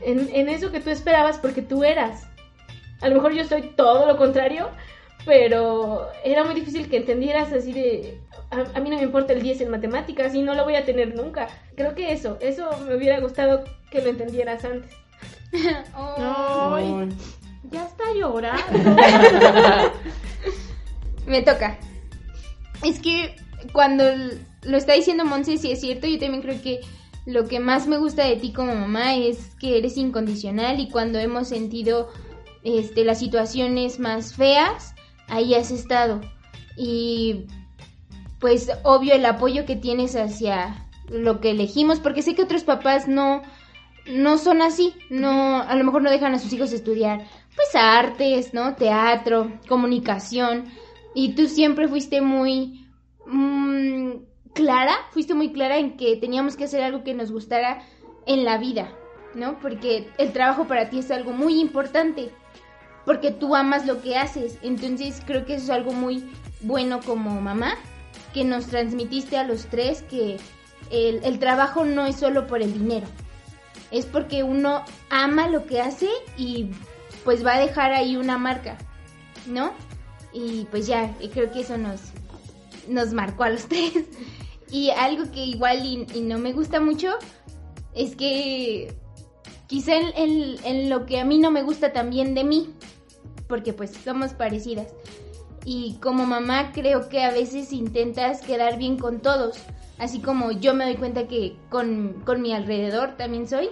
en, 0.00 0.28
en 0.34 0.48
eso 0.48 0.70
que 0.70 0.80
tú 0.80 0.90
esperabas 0.90 1.38
porque 1.38 1.62
tú 1.62 1.84
eras. 1.84 2.26
A 3.00 3.08
lo 3.08 3.16
mejor 3.16 3.32
yo 3.32 3.44
soy 3.44 3.62
todo 3.76 4.06
lo 4.06 4.16
contrario, 4.16 4.70
pero 5.24 6.08
era 6.24 6.44
muy 6.44 6.54
difícil 6.54 6.88
que 6.88 6.98
entendieras 6.98 7.52
así 7.52 7.72
de 7.72 8.20
a, 8.50 8.76
a 8.76 8.80
mí 8.80 8.90
no 8.90 8.96
me 8.96 9.02
importa 9.02 9.32
el 9.32 9.42
10 9.42 9.62
en 9.62 9.70
matemáticas 9.70 10.34
y 10.34 10.42
no 10.42 10.54
lo 10.54 10.64
voy 10.64 10.76
a 10.76 10.84
tener 10.84 11.14
nunca. 11.14 11.48
Creo 11.76 11.94
que 11.94 12.12
eso, 12.12 12.38
eso 12.40 12.70
me 12.86 12.96
hubiera 12.96 13.20
gustado 13.20 13.64
que 13.90 14.02
lo 14.02 14.10
entendieras 14.10 14.64
antes. 14.64 14.90
Ay, 15.94 17.08
ya 17.74 17.86
está 17.86 18.04
llorando. 18.14 18.62
Me 21.26 21.42
toca. 21.42 21.78
Es 22.82 23.00
que 23.00 23.36
cuando 23.72 24.04
lo 24.62 24.76
está 24.76 24.92
diciendo 24.92 25.24
Monse, 25.24 25.58
sí 25.58 25.70
es 25.70 25.80
cierto, 25.80 26.06
yo 26.06 26.18
también 26.18 26.42
creo 26.42 26.60
que 26.62 26.80
lo 27.26 27.46
que 27.46 27.58
más 27.58 27.86
me 27.86 27.96
gusta 27.96 28.24
de 28.24 28.36
ti 28.36 28.52
como 28.52 28.74
mamá 28.74 29.14
es 29.14 29.54
que 29.58 29.78
eres 29.78 29.96
incondicional 29.96 30.78
y 30.78 30.90
cuando 30.90 31.18
hemos 31.18 31.48
sentido 31.48 32.10
este, 32.64 33.04
las 33.04 33.18
situaciones 33.18 33.98
más 33.98 34.34
feas, 34.34 34.94
ahí 35.28 35.54
has 35.54 35.70
estado. 35.70 36.20
Y 36.76 37.46
pues 38.40 38.70
obvio 38.82 39.14
el 39.14 39.24
apoyo 39.24 39.64
que 39.64 39.76
tienes 39.76 40.16
hacia 40.16 40.86
lo 41.08 41.40
que 41.40 41.50
elegimos, 41.50 42.00
porque 42.00 42.22
sé 42.22 42.34
que 42.34 42.42
otros 42.42 42.64
papás 42.64 43.08
no, 43.08 43.42
no 44.06 44.38
son 44.38 44.60
así, 44.62 44.94
no, 45.10 45.62
a 45.62 45.74
lo 45.76 45.84
mejor 45.84 46.02
no 46.02 46.10
dejan 46.10 46.34
a 46.34 46.38
sus 46.38 46.52
hijos 46.52 46.72
estudiar, 46.72 47.24
pues 47.54 47.74
artes, 47.74 48.52
¿no? 48.54 48.74
Teatro, 48.74 49.52
comunicación, 49.68 50.66
y 51.14 51.34
tú 51.34 51.46
siempre 51.46 51.88
fuiste 51.88 52.20
muy 52.20 52.86
mm, 53.26 54.10
clara, 54.52 54.94
fuiste 55.12 55.34
muy 55.34 55.52
clara 55.52 55.78
en 55.78 55.96
que 55.96 56.16
teníamos 56.16 56.56
que 56.56 56.64
hacer 56.64 56.82
algo 56.82 57.04
que 57.04 57.14
nos 57.14 57.30
gustara 57.30 57.82
en 58.26 58.44
la 58.44 58.58
vida, 58.58 58.92
¿no? 59.34 59.58
Porque 59.60 60.08
el 60.18 60.32
trabajo 60.32 60.66
para 60.66 60.90
ti 60.90 60.98
es 60.98 61.10
algo 61.10 61.32
muy 61.32 61.60
importante, 61.60 62.30
porque 63.04 63.30
tú 63.30 63.54
amas 63.54 63.86
lo 63.86 64.02
que 64.02 64.16
haces, 64.16 64.58
entonces 64.62 65.22
creo 65.24 65.44
que 65.44 65.54
eso 65.54 65.64
es 65.64 65.70
algo 65.70 65.92
muy 65.92 66.28
bueno 66.62 67.00
como 67.04 67.40
mamá, 67.40 67.76
que 68.32 68.44
nos 68.44 68.66
transmitiste 68.66 69.36
a 69.36 69.44
los 69.44 69.66
tres 69.66 70.02
que 70.02 70.38
el, 70.90 71.22
el 71.22 71.38
trabajo 71.38 71.84
no 71.84 72.06
es 72.06 72.16
solo 72.16 72.46
por 72.46 72.62
el 72.62 72.72
dinero, 72.72 73.06
es 73.92 74.06
porque 74.06 74.42
uno 74.42 74.82
ama 75.10 75.48
lo 75.48 75.66
que 75.66 75.80
hace 75.80 76.08
y 76.36 76.70
pues 77.24 77.44
va 77.44 77.54
a 77.54 77.58
dejar 77.60 77.92
ahí 77.92 78.16
una 78.16 78.38
marca, 78.38 78.76
¿no? 79.46 79.72
Y 80.32 80.66
pues 80.70 80.86
ya, 80.86 81.14
creo 81.32 81.50
que 81.52 81.60
eso 81.60 81.78
nos, 81.78 82.00
nos 82.88 83.12
marcó 83.12 83.44
a 83.44 83.50
los 83.50 83.64
tres. 83.68 83.92
Y 84.70 84.90
algo 84.90 85.30
que 85.30 85.44
igual 85.44 85.84
y, 85.84 86.06
y 86.14 86.20
no 86.20 86.38
me 86.38 86.52
gusta 86.52 86.80
mucho 86.80 87.10
es 87.94 88.16
que 88.16 88.92
quizá 89.68 89.94
en, 89.96 90.12
en- 90.16 90.56
en 90.64 90.90
lo 90.90 91.06
que 91.06 91.20
a 91.20 91.24
mí 91.24 91.38
no 91.38 91.50
me 91.50 91.62
gusta 91.62 91.92
también 91.92 92.34
de 92.34 92.44
mí, 92.44 92.74
porque 93.48 93.72
pues 93.72 93.92
somos 94.04 94.32
parecidas. 94.32 94.88
Y 95.64 95.94
como 96.02 96.26
mamá 96.26 96.72
creo 96.72 97.08
que 97.08 97.22
a 97.22 97.30
veces 97.30 97.72
intentas 97.72 98.40
quedar 98.42 98.76
bien 98.76 98.98
con 98.98 99.20
todos, 99.20 99.56
así 99.98 100.20
como 100.20 100.50
yo 100.52 100.74
me 100.74 100.84
doy 100.84 100.96
cuenta 100.96 101.26
que 101.28 101.56
con, 101.70 102.20
con 102.26 102.42
mi 102.42 102.52
alrededor 102.52 103.16
también 103.16 103.48
soy. 103.48 103.68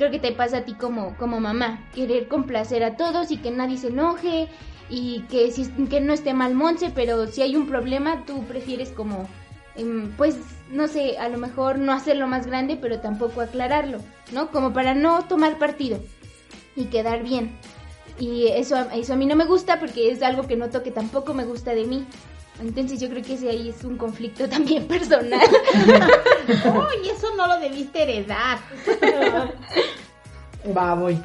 Creo 0.00 0.10
que 0.10 0.18
te 0.18 0.32
pasa 0.32 0.56
a 0.56 0.64
ti 0.64 0.72
como, 0.72 1.14
como 1.18 1.40
mamá, 1.40 1.86
querer 1.94 2.26
complacer 2.26 2.82
a 2.84 2.96
todos 2.96 3.30
y 3.30 3.36
que 3.36 3.50
nadie 3.50 3.76
se 3.76 3.88
enoje 3.88 4.48
y 4.88 5.26
que, 5.28 5.50
si, 5.50 5.66
que 5.88 6.00
no 6.00 6.14
esté 6.14 6.32
mal 6.32 6.54
Monse, 6.54 6.90
pero 6.94 7.26
si 7.26 7.42
hay 7.42 7.54
un 7.54 7.66
problema 7.66 8.24
tú 8.24 8.44
prefieres 8.44 8.92
como, 8.92 9.28
em, 9.76 10.10
pues, 10.16 10.38
no 10.70 10.88
sé, 10.88 11.18
a 11.18 11.28
lo 11.28 11.36
mejor 11.36 11.78
no 11.78 11.92
hacerlo 11.92 12.26
más 12.26 12.46
grande, 12.46 12.78
pero 12.80 13.00
tampoco 13.00 13.42
aclararlo, 13.42 13.98
¿no? 14.32 14.50
Como 14.50 14.72
para 14.72 14.94
no 14.94 15.26
tomar 15.28 15.58
partido 15.58 16.00
y 16.76 16.84
quedar 16.86 17.22
bien. 17.22 17.58
Y 18.18 18.46
eso, 18.46 18.76
eso 18.94 19.12
a 19.12 19.16
mí 19.16 19.26
no 19.26 19.36
me 19.36 19.44
gusta 19.44 19.78
porque 19.78 20.10
es 20.10 20.22
algo 20.22 20.46
que 20.46 20.56
noto 20.56 20.82
que 20.82 20.92
tampoco 20.92 21.34
me 21.34 21.44
gusta 21.44 21.74
de 21.74 21.84
mí. 21.84 22.06
Entonces 22.60 23.00
yo 23.00 23.08
creo 23.08 23.22
que 23.22 23.34
ese 23.34 23.48
ahí 23.48 23.70
es 23.70 23.84
un 23.84 23.96
conflicto 23.96 24.48
también 24.48 24.86
personal. 24.86 25.40
Uy, 26.48 27.08
eso 27.08 27.34
no 27.36 27.46
lo 27.46 27.58
debiste 27.58 28.02
heredar. 28.02 28.58
Va, 30.76 30.94
voy. 30.94 31.18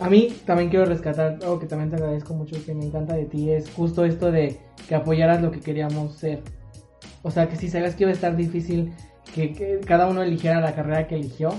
A 0.00 0.08
mí 0.08 0.36
también 0.44 0.70
quiero 0.70 0.84
rescatar 0.84 1.38
algo 1.42 1.58
que 1.58 1.66
también 1.66 1.90
te 1.90 1.96
agradezco 1.96 2.34
mucho 2.34 2.62
que 2.64 2.74
me 2.74 2.84
encanta 2.84 3.14
de 3.14 3.24
ti. 3.24 3.50
Es 3.50 3.70
justo 3.70 4.04
esto 4.04 4.30
de 4.30 4.60
que 4.86 4.94
apoyaras 4.94 5.42
lo 5.42 5.50
que 5.50 5.60
queríamos 5.60 6.14
ser. 6.14 6.42
O 7.22 7.30
sea, 7.30 7.48
que 7.48 7.56
si 7.56 7.68
sabías 7.68 7.94
que 7.94 8.04
iba 8.04 8.10
a 8.10 8.14
estar 8.14 8.36
difícil, 8.36 8.92
que, 9.34 9.52
que 9.52 9.80
cada 9.84 10.06
uno 10.06 10.22
eligiera 10.22 10.60
la 10.60 10.74
carrera 10.74 11.08
que 11.08 11.16
eligió, 11.16 11.52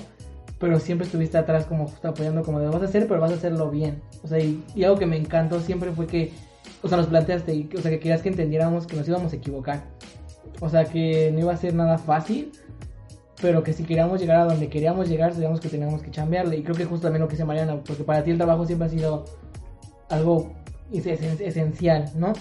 pero 0.58 0.80
siempre 0.80 1.06
estuviste 1.06 1.38
atrás 1.38 1.66
como 1.66 1.88
justo 1.88 2.08
apoyando 2.08 2.44
como 2.44 2.60
de 2.60 2.68
vas 2.68 2.82
a 2.82 2.86
hacer, 2.86 3.08
pero 3.08 3.20
vas 3.20 3.32
a 3.32 3.36
hacerlo 3.36 3.70
bien. 3.70 4.02
O 4.24 4.28
sea, 4.28 4.40
y, 4.40 4.64
y 4.74 4.84
algo 4.84 4.98
que 4.98 5.06
me 5.06 5.18
encantó 5.18 5.60
siempre 5.60 5.92
fue 5.92 6.08
que, 6.08 6.32
o 6.82 6.88
sea, 6.88 6.98
nos 6.98 7.08
planteaste, 7.08 7.54
y, 7.54 7.70
o 7.78 7.82
sea, 7.82 7.92
que 7.92 8.00
querías 8.00 8.22
que 8.22 8.30
entendiéramos 8.30 8.88
que 8.88 8.96
nos 8.96 9.08
íbamos 9.08 9.34
a 9.34 9.36
equivocar. 9.36 9.84
O 10.62 10.70
sea, 10.70 10.86
que 10.86 11.32
no 11.34 11.40
iba 11.40 11.54
a 11.54 11.58
ser 11.58 11.74
nada 11.74 11.98
fácil, 11.98 12.52
pero 13.42 13.64
que 13.64 13.72
si 13.74 13.84
queríamos 13.84 14.20
llegar 14.20 14.38
a 14.38 14.46
donde 14.46 14.68
queríamos 14.70 15.08
llegar, 15.08 15.34
sabíamos 15.34 15.60
que 15.62 15.70
teníamos 15.70 16.02
que 16.02 16.12
cambiarle. 16.12 16.58
Y 16.58 16.64
creo 16.64 16.76
que 16.76 16.86
justo 16.86 17.04
también 17.08 17.22
lo 17.22 17.28
que 17.28 17.34
dice 17.34 17.46
Mariana, 17.46 17.78
porque 17.86 18.04
para 18.04 18.24
ti 18.24 18.32
el 18.32 18.38
trabajo 18.38 18.66
siempre 18.66 18.88
ha 18.88 18.90
sido 18.90 19.26
algo 20.10 20.52
esen- 20.92 21.40
esencial, 21.42 22.06
¿no? 22.16 22.34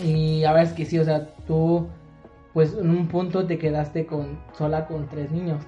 Y 0.00 0.44
a 0.44 0.52
ver, 0.52 0.64
es 0.64 0.72
que 0.72 0.86
sí, 0.86 0.98
o 0.98 1.04
sea, 1.04 1.28
tú, 1.46 1.86
pues 2.54 2.72
en 2.74 2.88
un 2.90 3.06
punto 3.08 3.46
te 3.46 3.58
quedaste 3.58 4.06
con 4.06 4.38
sola 4.56 4.86
con 4.86 5.06
tres 5.08 5.30
niños. 5.30 5.62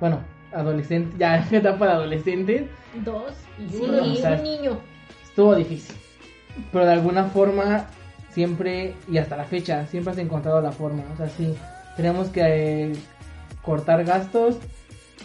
Bueno, 0.00 0.20
adolescentes, 0.52 1.18
ya 1.18 1.36
en 1.50 1.54
etapa 1.54 1.86
de 1.86 1.92
adolescentes, 1.92 2.62
Dos 3.04 3.32
y 3.58 3.70
Sí. 3.70 3.82
uno, 3.82 4.04
y 4.04 4.12
O 4.12 4.16
sea, 4.16 4.32
un 4.36 4.42
niño. 4.42 4.78
estuvo 5.22 5.54
difícil. 5.54 5.96
Pero 6.72 6.86
de 6.86 6.92
alguna 6.92 7.24
forma, 7.26 7.86
siempre, 8.32 8.94
y 9.10 9.18
hasta 9.18 9.36
la 9.36 9.44
fecha, 9.44 9.86
siempre 9.86 10.12
has 10.12 10.18
encontrado 10.18 10.60
la 10.60 10.72
forma. 10.72 11.02
O 11.14 11.16
sea, 11.16 11.28
sí, 11.28 11.54
tenemos 11.96 12.28
que 12.28 12.40
eh, 12.42 12.92
cortar 13.62 14.04
gastos, 14.04 14.56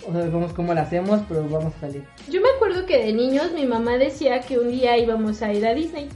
o 0.08 0.12
sea, 0.12 0.22
vemos 0.24 0.54
cómo 0.54 0.74
lo 0.74 0.82
hacemos, 0.82 1.22
pero 1.28 1.48
vamos 1.50 1.74
a 1.78 1.80
salir. 1.82 2.04
Yo 2.30 2.42
me 2.42 2.50
acuerdo 2.56 2.86
que 2.86 3.04
de 3.04 3.14
niños 3.14 3.52
mi 3.54 3.66
mamá 3.66 3.98
decía 3.98 4.42
que 4.42 4.60
un 4.60 4.70
día 4.70 4.98
íbamos 4.98 5.42
a 5.42 5.52
ir 5.54 5.66
a 5.66 5.74
Disney. 5.74 6.10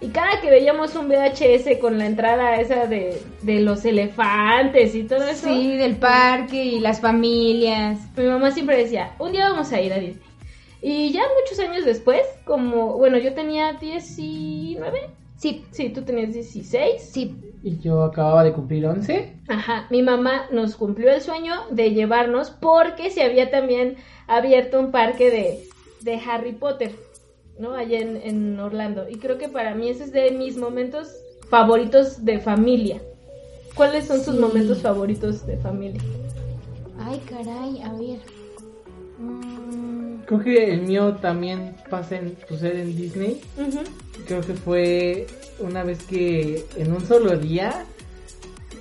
Y 0.00 0.08
cada 0.08 0.40
que 0.42 0.50
veíamos 0.50 0.94
un 0.96 1.08
VHS 1.08 1.78
con 1.80 1.96
la 1.98 2.04
entrada 2.06 2.56
esa 2.60 2.86
de, 2.86 3.22
de 3.42 3.60
los 3.60 3.84
elefantes 3.86 4.94
y 4.94 5.04
todo 5.04 5.22
eso, 5.26 5.48
Sí, 5.48 5.76
del 5.76 5.96
parque 5.96 6.62
y 6.62 6.80
las 6.80 7.00
familias. 7.00 7.98
mi 8.16 8.24
mamá 8.24 8.50
siempre 8.50 8.76
decía, 8.76 9.12
un 9.18 9.32
día 9.32 9.48
vamos 9.48 9.72
a 9.72 9.80
ir 9.80 9.92
a 9.92 9.98
Disney. 9.98 10.22
Y 10.86 11.12
ya 11.12 11.22
muchos 11.40 11.58
años 11.60 11.86
después, 11.86 12.20
como, 12.44 12.98
bueno, 12.98 13.16
yo 13.16 13.32
tenía 13.32 13.72
19. 13.72 15.08
Sí, 15.38 15.64
Sí, 15.70 15.88
tú 15.88 16.02
tenías 16.02 16.32
16. 16.34 17.00
sí. 17.00 17.34
Y 17.62 17.78
yo 17.78 18.02
acababa 18.04 18.44
de 18.44 18.52
cumplir 18.52 18.84
11. 18.86 19.32
Ajá, 19.48 19.86
mi 19.90 20.02
mamá 20.02 20.46
nos 20.52 20.76
cumplió 20.76 21.10
el 21.10 21.22
sueño 21.22 21.54
de 21.70 21.92
llevarnos 21.92 22.50
porque 22.50 23.10
se 23.10 23.22
había 23.22 23.50
también 23.50 23.96
abierto 24.26 24.78
un 24.78 24.90
parque 24.90 25.30
de, 25.30 25.64
de 26.02 26.20
Harry 26.28 26.52
Potter, 26.52 26.92
¿no? 27.58 27.72
Allá 27.72 28.00
en, 28.00 28.18
en 28.18 28.60
Orlando. 28.60 29.08
Y 29.08 29.14
creo 29.16 29.38
que 29.38 29.48
para 29.48 29.74
mí 29.74 29.88
ese 29.88 30.04
es 30.04 30.12
de 30.12 30.30
mis 30.32 30.58
momentos 30.58 31.08
favoritos 31.48 32.22
de 32.26 32.38
familia. 32.38 33.00
¿Cuáles 33.74 34.06
son 34.08 34.22
tus 34.22 34.34
Sí. 34.34 34.40
momentos 34.40 34.82
favoritos 34.82 35.46
de 35.46 35.56
familia? 35.56 36.02
Ay, 36.98 37.18
caray, 37.26 37.80
a 37.82 37.92
ver. 37.94 38.18
Mm, 39.18 39.93
Creo 40.26 40.40
que 40.40 40.72
el 40.72 40.82
mío 40.82 41.14
también 41.20 41.74
pasa 41.90 42.16
en, 42.16 42.36
sucede 42.48 42.82
en 42.82 42.96
Disney. 42.96 43.40
Creo 44.26 44.40
que 44.40 44.54
fue 44.54 45.26
una 45.58 45.82
vez 45.82 46.02
que 46.04 46.64
en 46.76 46.92
un 46.92 47.04
solo 47.06 47.36
día, 47.36 47.84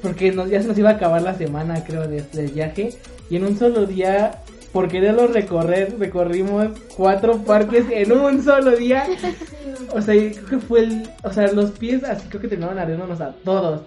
porque 0.01 0.31
nos, 0.31 0.49
ya 0.49 0.61
se 0.61 0.67
nos 0.67 0.77
iba 0.77 0.89
a 0.91 0.93
acabar 0.93 1.21
la 1.21 1.35
semana, 1.35 1.83
creo, 1.85 2.07
de- 2.07 2.23
del 2.33 2.51
viaje, 2.51 2.93
y 3.29 3.35
en 3.37 3.45
un 3.45 3.57
solo 3.57 3.85
día, 3.85 4.39
por 4.71 4.87
quererlo 4.87 5.27
recorrer, 5.27 5.95
recorrimos 5.99 6.67
cuatro 6.95 7.37
parques 7.39 7.85
en 7.91 8.11
un 8.11 8.43
solo 8.43 8.75
día. 8.75 9.05
O 9.95 10.01
sea, 10.01 10.15
creo 10.15 10.45
que 10.47 10.57
fue 10.57 10.79
el, 10.79 11.09
o 11.23 11.31
sea, 11.31 11.51
los 11.51 11.71
pies 11.71 12.03
así 12.03 12.27
creo 12.27 12.41
que 12.41 12.47
terminaron 12.47 12.79
ardiéndonos 12.79 13.21
a 13.21 13.31
todos. 13.43 13.81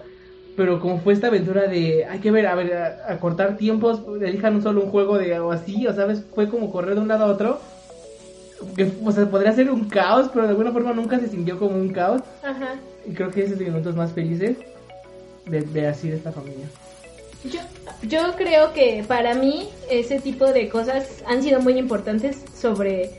Pero 0.57 0.79
como 0.81 0.99
fue 0.99 1.13
esta 1.13 1.27
aventura 1.27 1.67
de, 1.67 2.03
hay 2.05 2.19
que 2.19 2.31
ver, 2.31 2.47
a 2.47 2.55
ver, 2.55 2.73
a, 2.73 3.13
a 3.13 3.19
cortar 3.19 3.55
tiempos, 3.57 4.01
elijan 4.21 4.55
un 4.55 4.63
solo 4.63 4.81
un 4.81 4.89
juego 4.89 5.17
de 5.17 5.39
o 5.39 5.51
así, 5.51 5.85
o 5.87 5.93
sabes, 5.93 6.23
fue 6.35 6.49
como 6.49 6.71
correr 6.71 6.95
de 6.95 7.01
un 7.01 7.07
lado 7.07 7.25
a 7.25 7.27
otro. 7.27 7.59
Que, 8.75 8.91
o 9.05 9.11
sea, 9.11 9.29
podría 9.29 9.53
ser 9.53 9.69
un 9.69 9.87
caos, 9.87 10.29
pero 10.33 10.45
de 10.45 10.49
alguna 10.49 10.71
forma 10.71 10.91
nunca 10.93 11.19
se 11.19 11.27
sintió 11.29 11.59
como 11.59 11.75
un 11.77 11.89
caos. 11.93 12.23
Ajá. 12.43 12.73
Y 13.07 13.13
creo 13.13 13.29
que 13.29 13.43
ese 13.43 13.53
es 13.53 13.59
de 13.59 13.65
mis 13.65 13.71
momentos 13.73 13.95
más 13.95 14.11
felices 14.13 14.57
de, 15.45 15.61
de 15.61 15.87
así 15.87 16.09
de 16.09 16.17
esta 16.17 16.31
familia. 16.31 16.65
Yo, 17.43 17.59
yo 18.01 18.33
creo 18.35 18.73
que 18.73 19.05
para 19.07 19.35
mí 19.35 19.69
ese 19.91 20.19
tipo 20.19 20.47
de 20.47 20.69
cosas 20.69 21.23
han 21.27 21.43
sido 21.43 21.59
muy 21.61 21.77
importantes 21.77 22.43
sobre 22.59 23.11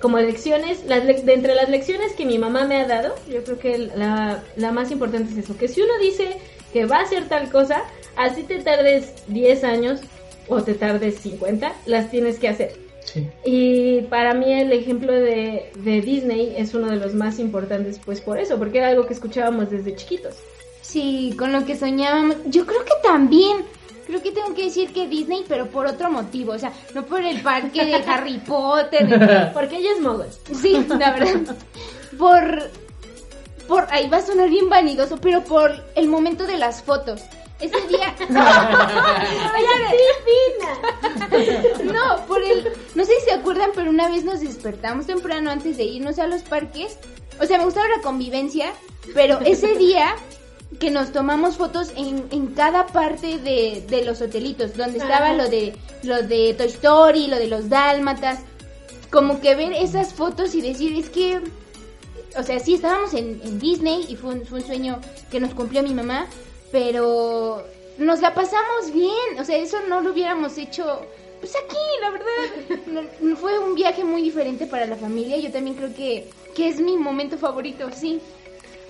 como 0.00 0.18
lecciones, 0.18 0.84
las 0.86 1.04
le- 1.04 1.20
de 1.22 1.34
entre 1.34 1.54
las 1.56 1.68
lecciones 1.68 2.12
que 2.12 2.24
mi 2.24 2.38
mamá 2.38 2.64
me 2.64 2.76
ha 2.80 2.86
dado, 2.86 3.14
yo 3.28 3.42
creo 3.44 3.58
que 3.58 3.76
la, 3.96 4.42
la 4.56 4.72
más 4.72 4.90
importante 4.92 5.32
es 5.32 5.38
eso, 5.44 5.58
que 5.58 5.68
si 5.68 5.82
uno 5.82 5.92
dice 6.00 6.38
que 6.72 6.86
va 6.86 6.98
a 6.98 7.02
hacer 7.02 7.28
tal 7.28 7.50
cosa, 7.50 7.82
así 8.16 8.42
te 8.42 8.58
tardes 8.60 9.12
10 9.28 9.64
años 9.64 10.00
o 10.48 10.62
te 10.62 10.74
tardes 10.74 11.16
50, 11.20 11.72
las 11.86 12.10
tienes 12.10 12.38
que 12.38 12.48
hacer. 12.48 12.72
Sí. 13.04 13.26
Y 13.44 14.02
para 14.02 14.34
mí 14.34 14.52
el 14.52 14.72
ejemplo 14.72 15.12
de, 15.12 15.70
de 15.76 16.00
Disney 16.00 16.54
es 16.56 16.74
uno 16.74 16.88
de 16.88 16.96
los 16.96 17.14
más 17.14 17.38
importantes, 17.38 17.98
pues 18.04 18.20
por 18.20 18.38
eso, 18.38 18.58
porque 18.58 18.78
era 18.78 18.88
algo 18.88 19.06
que 19.06 19.14
escuchábamos 19.14 19.70
desde 19.70 19.96
chiquitos. 19.96 20.34
Sí, 20.82 21.34
con 21.38 21.52
lo 21.52 21.64
que 21.64 21.76
soñábamos. 21.76 22.36
Yo 22.46 22.66
creo 22.66 22.84
que 22.84 22.92
también. 23.02 23.58
Creo 24.06 24.20
que 24.22 24.32
tengo 24.32 24.52
que 24.54 24.64
decir 24.64 24.92
que 24.92 25.06
Disney, 25.06 25.44
pero 25.48 25.66
por 25.66 25.86
otro 25.86 26.10
motivo. 26.10 26.52
O 26.52 26.58
sea, 26.58 26.72
no 26.94 27.04
por 27.06 27.20
el 27.22 27.40
parque 27.42 27.84
de 27.84 27.94
Harry 28.06 28.38
Potter. 28.38 29.06
de- 29.18 29.46
Porque 29.54 29.76
ella 29.76 29.90
es 29.94 30.00
mogul. 30.00 30.26
Sí, 30.60 30.84
la 30.88 31.12
verdad. 31.12 31.56
Por. 32.18 32.70
Por. 33.70 33.86
Ahí 33.90 34.08
va 34.08 34.16
a 34.16 34.26
sonar 34.26 34.48
bien 34.48 34.68
vanidoso, 34.68 35.16
pero 35.18 35.44
por 35.44 35.70
el 35.94 36.08
momento 36.08 36.44
de 36.44 36.58
las 36.58 36.82
fotos. 36.82 37.22
Ese 37.60 37.80
día. 37.86 38.14
No, 41.84 42.26
por 42.26 42.42
el. 42.42 42.72
No 42.94 43.04
sé 43.04 43.12
si 43.20 43.26
se 43.26 43.32
acuerdan, 43.32 43.70
pero 43.74 43.90
una 43.90 44.08
vez 44.08 44.24
nos 44.24 44.40
despertamos 44.40 45.06
temprano 45.06 45.50
antes 45.50 45.76
de 45.76 45.84
irnos 45.84 46.18
a 46.18 46.26
los 46.26 46.42
parques. 46.42 46.98
O 47.40 47.46
sea, 47.46 47.58
me 47.58 47.64
gustaba 47.64 47.86
la 47.88 48.02
convivencia, 48.02 48.72
pero 49.14 49.38
ese 49.40 49.76
día 49.76 50.16
que 50.80 50.90
nos 50.90 51.12
tomamos 51.12 51.56
fotos 51.56 51.92
en, 51.96 52.26
en 52.32 52.48
cada 52.48 52.86
parte 52.88 53.38
de, 53.38 53.84
de 53.88 54.04
los 54.04 54.20
hotelitos, 54.20 54.76
donde 54.76 54.98
estaba 54.98 55.32
lo 55.32 55.48
de 55.48 55.76
lo 56.02 56.22
de 56.22 56.54
Toy 56.54 56.66
Story, 56.66 57.28
lo 57.28 57.38
de 57.38 57.46
los 57.46 57.68
dálmatas, 57.68 58.40
como 59.10 59.40
que 59.40 59.54
ver 59.54 59.72
esas 59.72 60.12
fotos 60.12 60.54
y 60.54 60.60
decir, 60.60 60.96
es 60.98 61.10
que, 61.10 61.40
o 62.36 62.42
sea, 62.42 62.58
sí 62.58 62.74
estábamos 62.74 63.14
en, 63.14 63.58
Disney 63.58 64.06
y 64.08 64.16
fue 64.16 64.34
un, 64.34 64.46
fue 64.46 64.60
un 64.60 64.66
sueño 64.66 65.00
que 65.30 65.40
nos 65.40 65.54
cumplió 65.54 65.82
mi 65.82 65.94
mamá, 65.94 66.26
pero 66.72 67.64
nos 67.98 68.20
la 68.20 68.34
pasamos 68.34 68.92
bien, 68.92 69.38
o 69.38 69.44
sea, 69.44 69.56
eso 69.56 69.78
no 69.88 70.00
lo 70.00 70.12
hubiéramos 70.12 70.56
hecho, 70.58 71.02
pues 71.40 71.54
aquí, 71.56 71.76
la 72.00 72.10
verdad, 72.10 73.36
fue 73.36 73.58
un 73.58 73.74
viaje 73.74 74.04
muy 74.04 74.22
diferente 74.22 74.66
para 74.66 74.86
la 74.86 74.96
familia, 74.96 75.36
yo 75.38 75.50
también 75.50 75.76
creo 75.76 75.94
que, 75.94 76.30
que 76.54 76.68
es 76.68 76.80
mi 76.80 76.96
momento 76.96 77.38
favorito, 77.38 77.88
sí. 77.94 78.20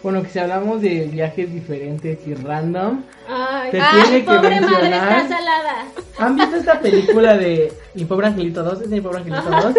Bueno, 0.03 0.23
que 0.23 0.31
si 0.31 0.39
hablamos 0.39 0.81
de 0.81 1.07
viajes 1.07 1.53
diferentes 1.53 2.19
y 2.27 2.35
random, 2.35 3.03
Ay, 3.29 3.71
Te 3.71 3.81
ay, 3.81 4.03
tiene 4.03 4.19
que 4.21 4.25
pobre 4.25 4.61
madre 4.61 4.61
mencionar- 4.89 5.19
está 5.23 5.29
salada. 5.37 5.85
¿han 6.19 6.37
visto 6.37 6.57
esta 6.57 6.81
película 6.81 7.37
de 7.37 7.73
Mi 7.95 8.05
Pobre 8.07 8.27
Angelito 8.29 8.63
2? 8.63 8.81
¿Es 8.83 8.89
Mi 8.89 9.01
Pobre 9.01 9.19
Angelito 9.19 9.51
2? 9.51 9.75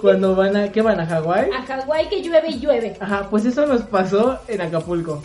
Cuando 0.00 0.34
van 0.34 0.56
a, 0.56 0.72
¿qué 0.72 0.80
van 0.82 1.00
a 1.00 1.06
Hawái? 1.06 1.50
A 1.52 1.62
Hawái 1.66 2.08
que 2.08 2.22
llueve 2.22 2.48
y 2.50 2.58
llueve. 2.60 2.96
Ajá, 2.98 3.28
pues 3.30 3.44
eso 3.44 3.66
nos 3.66 3.82
pasó 3.82 4.38
en 4.48 4.60
Acapulco. 4.62 5.22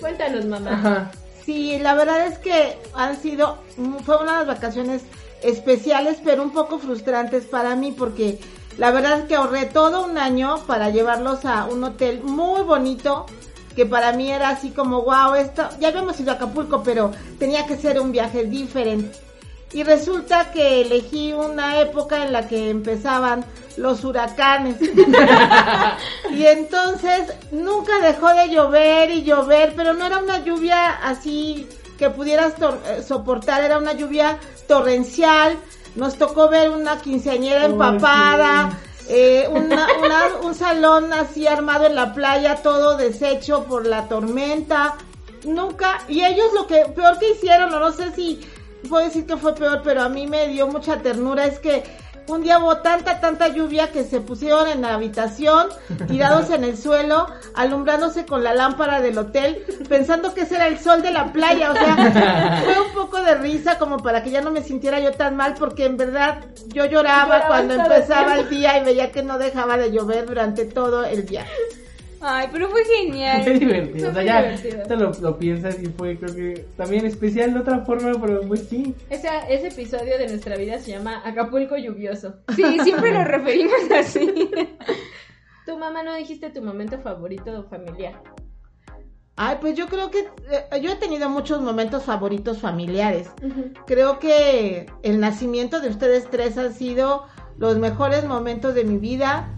Cuéntanos, 0.00 0.44
mamá. 0.44 0.72
Ajá. 0.72 1.10
Sí, 1.44 1.78
la 1.80 1.94
verdad 1.94 2.26
es 2.26 2.38
que 2.38 2.76
han 2.94 3.16
sido, 3.20 3.58
mm, 3.78 3.96
fue 4.04 4.18
unas 4.22 4.46
vacaciones 4.46 5.02
especiales, 5.42 6.18
pero 6.24 6.42
un 6.42 6.52
poco 6.52 6.78
frustrantes 6.78 7.44
para 7.46 7.74
mí 7.74 7.92
porque 7.96 8.38
la 8.78 8.90
verdad 8.92 9.20
es 9.20 9.24
que 9.24 9.34
ahorré 9.34 9.64
todo 9.66 10.04
un 10.04 10.18
año 10.18 10.58
para 10.66 10.90
llevarlos 10.90 11.44
a 11.44 11.64
un 11.66 11.82
hotel 11.84 12.22
muy 12.22 12.62
bonito, 12.62 13.26
que 13.74 13.86
para 13.86 14.12
mí 14.12 14.30
era 14.30 14.50
así 14.50 14.70
como, 14.70 15.02
wow, 15.02 15.34
esto, 15.34 15.68
ya 15.80 15.88
habíamos 15.88 16.18
ido 16.20 16.32
a 16.32 16.34
Acapulco, 16.34 16.82
pero 16.82 17.10
tenía 17.38 17.66
que 17.66 17.76
ser 17.76 18.00
un 18.00 18.12
viaje 18.12 18.44
diferente. 18.44 19.18
Y 19.72 19.84
resulta 19.84 20.50
que 20.52 20.82
elegí 20.82 21.32
una 21.32 21.80
época 21.80 22.24
en 22.24 22.32
la 22.32 22.46
que 22.46 22.68
empezaban 22.68 23.44
los 23.78 24.04
huracanes. 24.04 24.76
y 26.30 26.44
entonces 26.44 27.32
nunca 27.50 27.98
dejó 28.00 28.28
de 28.34 28.50
llover 28.50 29.10
y 29.10 29.22
llover, 29.22 29.72
pero 29.74 29.94
no 29.94 30.04
era 30.04 30.18
una 30.18 30.44
lluvia 30.44 30.90
así 31.02 31.66
que 31.96 32.10
pudieras 32.10 32.54
eh, 32.86 33.02
soportar, 33.02 33.62
era 33.62 33.78
una 33.78 33.94
lluvia 33.94 34.38
torrencial. 34.68 35.56
Nos 35.94 36.16
tocó 36.16 36.48
ver 36.48 36.70
una 36.70 36.98
quinceañera 37.00 37.64
empapada, 37.64 38.78
eh, 39.14 39.46
una- 39.48 39.86
un 40.42 40.54
salón 40.54 41.12
así 41.12 41.46
armado 41.46 41.86
en 41.86 41.94
la 41.94 42.14
playa, 42.14 42.56
todo 42.62 42.96
deshecho 42.96 43.64
por 43.64 43.86
la 43.86 44.08
tormenta. 44.08 44.94
Nunca, 45.44 46.00
y 46.08 46.24
ellos 46.24 46.52
lo 46.54 46.66
que 46.66 46.86
peor 46.94 47.18
que 47.18 47.30
hicieron, 47.32 47.74
o 47.74 47.78
no 47.80 47.92
sé 47.92 48.12
si 48.14 48.40
puedo 48.88 49.04
decir 49.04 49.26
que 49.26 49.36
fue 49.36 49.54
peor, 49.54 49.82
pero 49.84 50.02
a 50.02 50.08
mí 50.08 50.26
me 50.26 50.48
dio 50.48 50.66
mucha 50.66 50.98
ternura, 50.98 51.44
es 51.46 51.58
que 51.58 51.82
un 52.28 52.42
día 52.42 52.58
hubo 52.58 52.78
tanta, 52.78 53.20
tanta 53.20 53.48
lluvia 53.48 53.90
que 53.90 54.04
se 54.04 54.20
pusieron 54.20 54.68
en 54.68 54.82
la 54.82 54.94
habitación, 54.94 55.68
tirados 56.08 56.50
en 56.50 56.64
el 56.64 56.76
suelo, 56.76 57.26
alumbrándose 57.54 58.26
con 58.26 58.42
la 58.42 58.54
lámpara 58.54 59.00
del 59.00 59.18
hotel, 59.18 59.64
pensando 59.88 60.34
que 60.34 60.42
ese 60.42 60.56
era 60.56 60.66
el 60.66 60.78
sol 60.78 61.02
de 61.02 61.10
la 61.10 61.32
playa. 61.32 61.72
O 61.72 61.74
sea, 61.74 62.62
fue 62.64 62.80
un 62.80 62.92
poco 62.94 63.20
de 63.22 63.34
risa 63.36 63.78
como 63.78 63.98
para 63.98 64.22
que 64.22 64.30
ya 64.30 64.40
no 64.40 64.50
me 64.50 64.62
sintiera 64.62 65.00
yo 65.00 65.12
tan 65.12 65.36
mal, 65.36 65.54
porque 65.58 65.84
en 65.84 65.96
verdad 65.96 66.44
yo 66.68 66.86
lloraba 66.86 67.02
Llorabas 67.02 67.44
cuando 67.46 67.74
empezaba 67.74 68.38
el 68.38 68.48
día 68.48 68.78
y 68.78 68.84
veía 68.84 69.10
que 69.10 69.22
no 69.22 69.38
dejaba 69.38 69.76
de 69.76 69.90
llover 69.90 70.26
durante 70.26 70.64
todo 70.64 71.04
el 71.04 71.22
viaje. 71.22 71.52
Ay, 72.24 72.48
pero 72.52 72.68
fue 72.70 72.84
genial. 72.84 73.42
Fue 73.42 73.58
divertido. 73.58 74.10
O 74.10 74.12
sea, 74.14 74.22
ya 74.22 74.56
te 74.86 74.96
lo, 74.96 75.10
lo 75.20 75.38
piensas 75.38 75.82
y 75.82 75.86
fue, 75.86 76.16
creo 76.16 76.34
que 76.34 76.66
también 76.76 77.04
especial 77.04 77.52
de 77.52 77.60
otra 77.60 77.80
forma, 77.80 78.12
pero 78.20 78.40
pues 78.42 78.68
sí. 78.68 78.94
Esa- 79.10 79.48
ese 79.48 79.68
episodio 79.68 80.16
de 80.18 80.28
nuestra 80.28 80.56
vida 80.56 80.78
se 80.78 80.92
llama 80.92 81.20
Acapulco 81.24 81.76
lluvioso. 81.76 82.36
Sí, 82.54 82.64
siempre 82.84 83.12
nos 83.12 83.26
referimos 83.26 83.74
así. 83.98 84.32
Tu 85.66 85.78
mamá 85.78 86.02
no 86.02 86.14
dijiste 86.14 86.50
tu 86.50 86.60
momento 86.60 86.98
favorito 87.00 87.64
familiar. 87.70 88.20
Ay, 89.36 89.56
pues 89.60 89.76
yo 89.76 89.86
creo 89.86 90.10
que 90.10 90.20
eh, 90.50 90.80
yo 90.82 90.90
he 90.90 90.96
tenido 90.96 91.28
muchos 91.28 91.60
momentos 91.62 92.02
favoritos 92.02 92.58
familiares. 92.58 93.30
Creo 93.86 94.18
que 94.18 94.86
el 95.04 95.20
nacimiento 95.20 95.80
de 95.80 95.88
ustedes 95.88 96.28
tres 96.30 96.58
han 96.58 96.74
sido 96.74 97.26
los 97.58 97.78
mejores 97.78 98.24
momentos 98.24 98.74
de 98.74 98.84
mi 98.84 98.98
vida. 98.98 99.48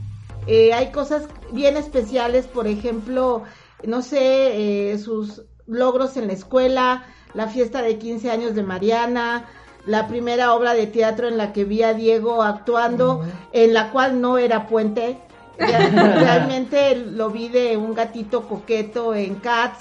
Eh, 0.47 0.73
hay 0.75 0.91
cosas 0.93 1.23
bien 1.53 1.77
especiales, 1.77 2.47
por 2.47 2.67
ejemplo, 2.67 3.43
no 3.85 4.03
sé, 4.03 4.93
eh, 4.93 4.99
sus 4.99 5.43
logros 5.67 6.17
en 6.17 6.27
la 6.27 6.35
escuela, 6.35 7.05
la 7.35 7.49
fiesta 7.49 7.83
de 7.83 7.99
15 7.99 8.31
años 8.31 8.55
de 8.55 8.63
Mariana, 8.63 9.47
la 9.87 10.07
primera 10.07 10.55
obra 10.55 10.75
de 10.75 10.87
teatro 10.87 11.29
en 11.29 11.37
la 11.39 11.53
que 11.53 11.65
vi 11.65 11.83
a 11.83 11.95
Diego 11.95 12.43
actuando, 12.43 13.25
en 13.53 13.75
la 13.75 13.91
cual 13.91 14.21
no 14.21 14.39
era 14.39 14.67
puente. 14.67 15.19
Real- 15.59 15.93
Realmente 16.19 16.97
lo 16.97 17.31
vi 17.31 17.49
de 17.49 17.77
un 17.77 17.95
gatito 17.95 18.47
coqueto 18.49 19.15
en 19.15 19.37
Cats. 19.37 19.79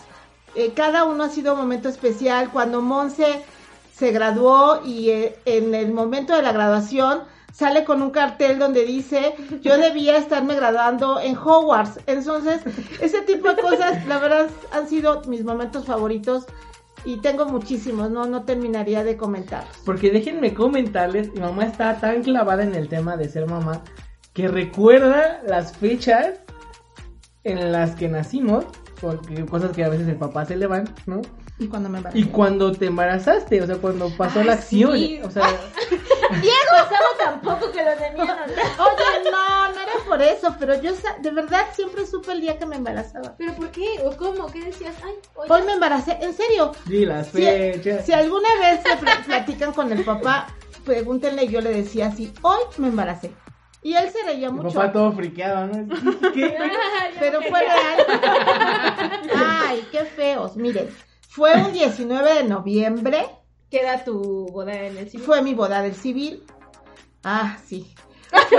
Eh, 0.56 0.72
cada 0.76 1.04
uno 1.06 1.24
ha 1.24 1.30
sido 1.30 1.54
un 1.54 1.60
momento 1.60 1.90
especial. 1.90 2.52
Cuando 2.52 2.82
Monse 2.82 3.44
se 3.94 4.12
graduó 4.12 4.82
y 4.86 5.10
eh, 5.10 5.36
en 5.46 5.74
el 5.74 5.92
momento 5.94 6.36
de 6.36 6.42
la 6.42 6.52
graduación 6.52 7.22
sale 7.54 7.86
con 7.86 8.02
un 8.02 8.10
cartel 8.10 8.60
donde 8.60 8.84
dice 8.84 9.36
yo 9.62 9.78
debía 9.78 10.18
estarme 10.18 10.56
graduando 10.56 11.22
en 11.22 11.38
Hogwarts. 11.38 12.00
Entonces, 12.08 12.62
ese 13.00 13.22
tipo 13.22 13.54
de 13.54 13.62
cosas, 13.62 14.06
la 14.08 14.20
verdad, 14.20 14.50
han 14.72 14.90
sido 14.90 15.22
mis 15.28 15.46
momentos 15.46 15.86
favoritos 15.86 16.46
y 17.06 17.18
tengo 17.18 17.46
muchísimos, 17.46 18.10
no, 18.10 18.26
no 18.26 18.44
terminaría 18.44 19.04
de 19.04 19.16
comentarlos. 19.18 19.78
Porque 19.86 20.12
déjenme 20.12 20.54
comentarles, 20.54 21.34
mi 21.34 21.42
mamá 21.42 21.66
está 21.66 22.00
tan 22.00 22.24
clavada 22.24 22.64
en 22.64 22.76
el 22.76 22.90
tema 22.90 23.18
de 23.18 23.30
ser 23.30 23.48
mamá 23.48 23.82
que 24.34 24.48
recuerda 24.48 25.42
las 25.46 25.78
fechas 25.78 26.40
en 27.44 27.72
las 27.72 27.96
que 27.96 28.08
nacimos, 28.08 28.66
porque 29.00 29.46
cosas 29.46 29.72
que 29.72 29.84
a 29.84 29.90
veces 29.90 30.08
el 30.08 30.16
papá 30.16 30.46
se 30.46 30.56
le 30.56 30.66
van, 30.66 30.90
¿no? 31.06 31.22
Y 31.60 31.68
cuando 31.68 31.90
me 31.90 31.98
embaracé. 31.98 32.20
Y 32.20 32.24
cuando 32.26 32.72
te 32.72 32.88
embarazaste, 32.88 33.62
o 33.62 33.68
sea, 33.68 33.76
cuando 33.76 34.10
pasó 34.18 34.44
la 34.44 34.54
acción, 34.54 34.98
sí. 34.98 35.20
o 35.24 35.30
sea, 35.30 35.44
pasaba 36.70 37.06
tampoco 37.20 37.72
que 37.72 37.84
lo 37.84 37.92
tenían. 37.96 38.38
Oye, 38.50 39.32
no, 39.32 39.68
no 39.74 39.82
era 39.82 39.94
por 40.08 40.22
eso, 40.22 40.56
pero 40.60 40.80
yo 40.82 40.92
de 41.20 41.32
verdad 41.32 41.66
siempre 41.74 42.06
supe 42.06 42.32
el 42.32 42.42
día 42.42 42.58
que 42.58 42.66
me 42.66 42.76
embarazaba. 42.76 43.36
¿Pero 43.38 43.54
por 43.54 43.70
qué? 43.72 43.88
¿O 44.06 44.16
cómo? 44.18 44.48
¿Qué 44.52 44.62
decías? 44.66 44.96
Ay, 45.04 45.14
oye. 45.36 45.52
Hoy 45.54 45.62
me 45.64 45.74
embaracé, 45.74 46.18
en 46.22 46.34
serio. 46.34 46.72
di 46.86 47.06
las 47.06 47.28
Si, 47.28 47.42
fechas. 47.44 48.06
si 48.06 48.14
alguna 48.14 48.50
vez 48.60 48.82
se 48.84 48.96
pl- 48.98 49.24
platican 49.26 49.74
con 49.74 49.92
el 49.92 50.04
papá, 50.04 50.48
pregúntenle, 50.86 51.48
yo 51.48 51.62
le 51.62 51.72
decía 51.72 52.08
así, 52.08 52.34
hoy 52.42 52.60
me 52.78 52.88
embaracé. 52.90 53.32
Y 53.82 53.96
él 53.96 54.10
se 54.12 54.24
reía 54.24 54.50
Mi 54.50 54.62
mucho. 54.62 54.76
papá 54.76 54.94
todo 54.94 55.12
friqueado, 55.12 55.68
¿no? 55.68 55.88
¿Qué? 56.34 56.58
Pero 57.20 57.42
fue 57.42 57.60
real. 57.60 58.06
Ay, 59.36 59.88
qué 59.92 60.06
feos. 60.06 60.56
Miren, 60.56 60.90
fue 61.28 61.54
un 61.56 61.74
19 61.74 62.34
de 62.34 62.44
noviembre. 62.46 63.28
Queda 63.74 64.04
tu 64.04 64.46
boda 64.52 64.72
en 64.72 64.96
el 65.00 65.10
civil. 65.10 65.26
Fue 65.26 65.42
mi 65.42 65.56
boda 65.56 65.82
del 65.82 65.96
civil. 65.96 66.44
Ah, 67.24 67.58
sí. 67.66 67.92
ok, 68.32 68.54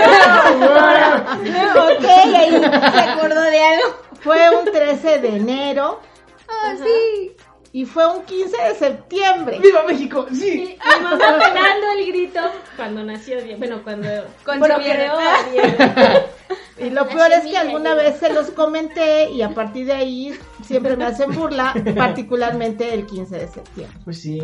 ahí 2.05 2.51
se 2.51 2.99
acordó 2.99 3.41
de 3.41 3.63
algo. 3.63 3.95
Fue 4.19 4.49
un 4.59 4.65
13 4.69 5.19
de 5.19 5.37
enero 5.37 6.01
Ah, 6.49 6.73
sí. 6.77 7.31
y 7.71 7.85
fue 7.85 8.05
un 8.07 8.25
15 8.25 8.61
de 8.61 8.75
septiembre. 8.75 9.59
¡Viva 9.59 9.83
México! 9.83 10.25
Y 10.29 10.35
¡Sí! 10.35 10.77
mi 10.97 11.03
mamá 11.03 11.17
pegando 11.39 11.87
el 11.97 12.07
grito 12.07 12.41
cuando 12.75 13.01
nació 13.05 13.41
Diego. 13.41 13.59
Bueno, 13.59 13.81
cuando 13.85 14.09
Concebieron. 14.43 14.83
procreó 14.83 15.13
a 15.17 15.43
Diego. 15.49 16.25
Y 16.77 16.89
lo 16.89 17.07
peor 17.07 17.31
es 17.31 17.45
que 17.45 17.57
alguna 17.57 17.93
vez 17.95 18.19
se 18.19 18.33
los 18.33 18.51
comenté 18.51 19.29
y 19.31 19.41
a 19.41 19.51
partir 19.51 19.85
de 19.85 19.93
ahí 19.93 20.37
siempre 20.61 20.97
me 20.97 21.05
hacen 21.05 21.31
burla, 21.33 21.73
particularmente 21.95 22.93
el 22.93 23.05
15 23.05 23.33
de 23.37 23.47
septiembre. 23.47 23.97
Pues 24.03 24.21
sí, 24.21 24.41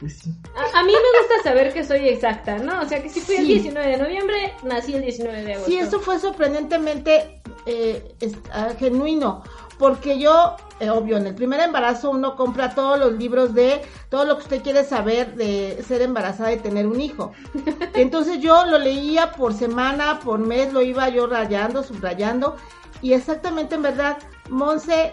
pues 0.00 0.18
sí. 0.18 0.30
A, 0.56 0.80
a 0.80 0.82
mí 0.82 0.92
me 0.92 1.18
gusta 1.20 1.42
saber 1.50 1.72
que 1.72 1.84
soy 1.84 2.08
exacta, 2.08 2.58
¿no? 2.58 2.80
O 2.80 2.86
sea, 2.86 3.02
que 3.02 3.08
si 3.10 3.20
fui 3.20 3.36
el 3.36 3.46
Sí. 3.46 3.52
19 3.54 3.86
de 3.88 3.96
noviembre, 3.98 4.54
nací 4.62 4.94
el 4.94 5.02
19 5.02 5.42
de 5.44 5.52
agosto. 5.52 5.70
Sí, 5.70 5.78
eso 5.78 6.00
fue 6.00 6.18
sorprendentemente 6.18 7.42
eh, 7.66 8.14
es- 8.20 8.36
ah, 8.52 8.70
genuino, 8.78 9.42
porque 9.78 10.18
yo, 10.18 10.56
eh, 10.80 10.88
obvio, 10.88 11.18
en 11.18 11.26
el 11.26 11.34
primer 11.34 11.60
embarazo 11.60 12.10
uno 12.10 12.34
compra 12.34 12.74
todos 12.74 12.98
los 12.98 13.12
libros 13.12 13.52
de 13.54 13.82
todo 14.08 14.24
lo 14.24 14.36
que 14.38 14.44
usted 14.44 14.62
quiere 14.62 14.82
saber 14.84 15.34
de 15.34 15.82
ser 15.86 16.00
embarazada 16.02 16.52
y 16.52 16.56
tener 16.58 16.86
un 16.86 17.00
hijo. 17.00 17.32
Entonces 17.94 18.40
yo 18.40 18.64
lo 18.64 18.78
leía 18.78 19.32
por 19.32 19.52
semana, 19.52 20.20
por 20.20 20.38
mes, 20.38 20.72
lo 20.72 20.80
iba 20.82 21.08
yo 21.10 21.26
rayando, 21.26 21.82
subrayando, 21.82 22.56
y 23.02 23.12
exactamente 23.12 23.74
en 23.74 23.82
verdad, 23.82 24.16
Monse 24.48 25.12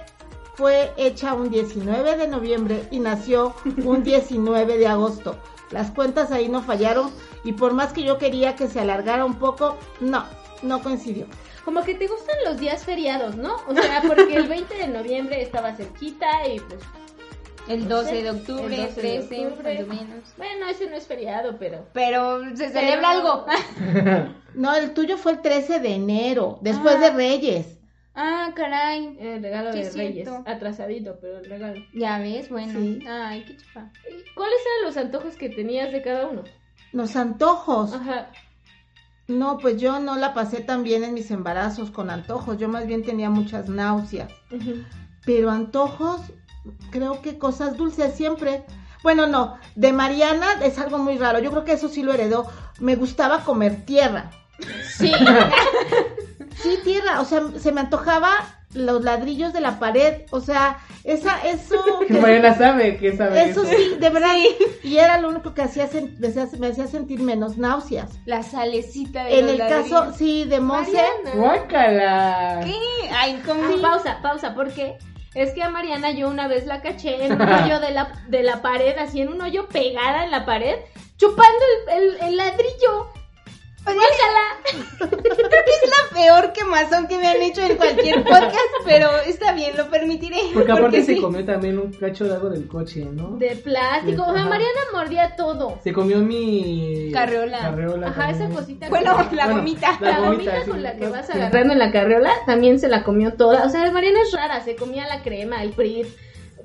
fue 0.58 0.92
hecha 0.98 1.34
un 1.36 1.50
19 1.52 2.18
de 2.18 2.28
noviembre 2.28 2.84
y 2.92 3.00
nació 3.00 3.56
un 3.86 4.04
19 4.04 4.78
de 4.78 4.88
agosto. 4.88 5.38
Las 5.72 5.92
cuentas 5.92 6.32
ahí 6.32 6.50
no 6.50 6.62
fallaron 6.64 7.12
y 7.44 7.54
por 7.54 7.74
más 7.74 7.94
que 7.94 8.04
yo 8.04 8.18
quería 8.18 8.56
que 8.56 8.68
se 8.68 8.80
alargara 8.80 9.24
un 9.24 9.36
poco, 9.36 9.78
no, 10.00 10.26
no 10.64 10.82
coincidió. 10.82 11.28
Como 11.64 11.84
que 11.84 11.94
te 11.96 12.08
gustan 12.08 12.36
los 12.46 12.58
días 12.60 12.84
feriados, 12.86 13.36
¿no? 13.36 13.56
O 13.68 13.74
sea, 13.76 14.02
porque 14.08 14.36
el 14.36 14.48
20 14.48 14.74
de 14.76 14.88
noviembre 14.88 15.42
estaba 15.42 15.74
cerquita 15.76 16.26
y 16.48 16.60
pues... 16.60 16.80
El 17.68 17.90
12 17.90 18.24
de 18.24 18.30
octubre, 18.32 18.74
El 18.76 18.86
12 18.88 19.02
de 19.02 19.20
13, 19.20 19.48
octubre. 19.48 19.76
cuando 19.76 19.94
menos. 19.94 20.24
Bueno, 20.38 20.68
ese 20.70 20.90
no 20.90 20.96
es 20.96 21.06
feriado, 21.06 21.58
pero... 21.60 21.80
Pero 21.92 22.40
se 22.56 22.70
celebra 22.70 22.96
Pero- 22.96 23.08
algo. 23.08 23.46
No, 24.54 24.74
el 24.74 24.94
tuyo 24.94 25.18
fue 25.18 25.34
el 25.34 25.42
13 25.42 25.82
de 25.82 25.94
enero, 25.96 26.58
después 26.62 26.96
Ah. 26.96 27.00
de 27.00 27.10
Reyes. 27.12 27.77
Ah, 28.20 28.52
caray. 28.56 29.16
El 29.20 29.44
regalo 29.44 29.72
Sí, 29.72 29.78
de 29.78 29.84
es 29.88 29.96
Reyes. 29.96 30.30
Atrasadito, 30.48 31.20
pero 31.22 31.38
el 31.38 31.46
regalo. 31.46 31.80
Ya 31.94 32.18
ves, 32.18 32.50
bueno. 32.50 32.80
Sí. 32.80 33.00
Ay, 33.08 33.44
qué 33.46 33.56
chupa. 33.58 33.92
¿Y 34.10 34.34
¿Cuáles 34.34 34.58
eran 34.60 34.86
los 34.88 34.98
antojos 34.98 35.36
que 35.36 35.50
tenías 35.50 35.92
de 35.92 36.02
cada 36.02 36.26
uno? 36.28 36.44
Los 36.94 37.16
antojos. 37.16 37.94
Ajá. 37.94 38.32
No, 39.28 39.60
pues 39.60 39.80
yo 39.80 40.00
no 40.00 40.16
la 40.16 40.34
pasé 40.34 40.62
tan 40.62 40.84
bien 40.84 41.04
en 41.04 41.14
mis 41.14 41.30
embarazos 41.30 41.92
con 41.92 42.10
antojos, 42.10 42.58
yo 42.58 42.70
más 42.70 42.88
bien 42.88 43.04
tenía 43.04 43.30
muchas 43.30 43.70
náuseas. 43.70 44.32
Pero 45.26 45.52
antojos, 45.52 46.22
creo 46.92 47.22
que 47.22 47.38
cosas 47.38 47.78
dulces 47.78 48.16
siempre. 48.16 48.64
Bueno, 49.04 49.28
no, 49.28 49.58
de 49.76 49.94
Mariana 49.94 50.48
es 50.64 50.80
algo 50.80 50.98
muy 50.98 51.18
raro, 51.18 51.40
yo 51.40 51.52
creo 51.52 51.66
que 51.66 51.74
eso 51.74 51.88
sí 51.90 52.02
lo 52.04 52.14
heredó. 52.14 52.50
Me 52.80 52.96
gustaba 52.96 53.44
comer 53.44 53.86
tierra. 53.86 54.32
Sí. 54.98 55.12
Sí, 56.62 56.80
tierra, 56.84 57.22
o 57.22 57.26
sea, 57.26 57.42
se 57.60 57.72
me 57.72 57.82
antojaba 57.82 58.32
los 58.74 59.04
ladrillos 59.04 59.54
de 59.54 59.62
la 59.62 59.80
pared, 59.80 60.24
o 60.32 60.42
sea, 60.42 60.78
esa, 61.04 61.40
eso... 61.48 61.76
Que 62.08 62.20
Mariana 62.20 62.54
sabe 62.56 62.98
que 62.98 63.16
sabe 63.16 63.50
Eso 63.50 63.64
sí, 63.66 63.96
de 64.00 64.10
verdad. 64.10 64.34
Y 64.84 64.98
era 64.98 65.20
lo 65.20 65.30
único 65.30 65.54
que 65.54 65.62
hacía, 65.62 65.90
me 66.20 66.28
hacía, 66.28 66.48
me 66.60 66.68
hacía 66.68 66.88
sentir 66.88 67.22
menos 67.22 67.58
náuseas. 67.58 68.12
La 68.26 68.44
salecita 68.44 69.24
de 69.26 69.40
En 69.40 69.46
los 69.48 69.60
el 69.60 69.68
caso, 69.68 70.14
sí, 70.18 70.44
de 70.46 70.60
Monse. 70.60 71.02
¡Guácala! 71.36 72.62
¿Qué? 72.64 72.76
Ay, 73.16 73.42
¿cómo? 73.46 73.62
Ah, 73.64 73.76
pausa, 73.82 74.20
pausa, 74.22 74.54
porque 74.54 74.98
es 75.34 75.54
que 75.54 75.64
a 75.64 75.70
Mariana 75.70 76.12
yo 76.12 76.28
una 76.30 76.48
vez 76.48 76.66
la 76.66 76.82
caché 76.82 77.26
en 77.26 77.34
un 77.34 77.42
hoyo 77.50 77.80
de 77.80 77.92
la, 77.92 78.12
de 78.28 78.44
la 78.44 78.62
pared, 78.62 78.98
así 78.98 79.22
en 79.22 79.30
un 79.30 79.42
hoyo 79.42 79.68
pegada 79.70 80.24
en 80.26 80.32
la 80.32 80.46
pared, 80.46 80.76
chupando 81.18 81.64
el, 81.94 82.04
el- 82.04 82.22
el 82.30 82.38
ladrillo. 82.38 83.08
Guácala. 83.94 84.88
Creo 84.98 85.10
que 85.66 85.72
es 85.84 85.90
la 85.90 86.16
peor 86.16 86.54
quemazón 86.54 87.08
que 87.08 87.18
me 87.18 87.28
han 87.28 87.42
hecho 87.42 87.62
en 87.62 87.78
cualquier 87.78 88.24
podcast, 88.24 88.58
pero 88.86 89.10
está 89.26 89.54
bien, 89.54 89.76
lo 89.78 89.90
permitiré. 89.90 90.38
Porque 90.54 90.72
aparte 90.72 91.04
se 91.04 91.16
sí. 91.16 91.22
comió 91.22 91.46
también 91.46 91.78
un 91.80 91.92
cacho 91.94 92.26
de 92.26 92.34
algo 92.34 92.50
del 92.50 92.68
coche, 92.68 93.06
¿no? 93.06 93.38
De 93.38 93.56
plástico. 93.56 94.24
O 94.24 94.34
sea, 94.34 94.42
Ajá. 94.42 94.50
Mariana 94.50 94.80
mordía 94.94 95.36
todo. 95.36 95.80
Se 95.84 95.94
comió 95.94 96.18
mi... 96.20 97.12
Carreola. 97.14 97.60
Carreola 97.60 98.08
Ajá, 98.08 98.32
esa 98.32 98.50
cosita. 98.50 98.90
Bueno, 98.90 99.16
que- 99.30 99.36
la 99.36 99.46
Bueno, 99.46 99.60
gomita. 99.62 99.98
La, 100.02 100.12
La 100.12 100.20
gomita, 100.20 100.30
gomita, 100.52 100.64
sí. 100.66 100.70
con 100.72 100.84
la 100.84 100.96
que 100.98 101.08
vas 101.08 101.30
agarrando 101.30 101.74
en 101.74 101.80
la 101.80 101.92
carriola 101.92 102.34
también 102.46 102.80
se 102.80 102.88
la 102.88 103.04
comió 103.04 103.34
toda. 103.34 103.66
O 103.66 103.70
sea, 103.70 103.90
Mariana 103.92 104.20
es 104.22 104.32
rara, 104.34 104.62
se 104.62 104.76
comía 104.76 105.08
la 105.08 105.22
crema, 105.22 105.64
el 105.64 105.72
prit, 105.72 106.08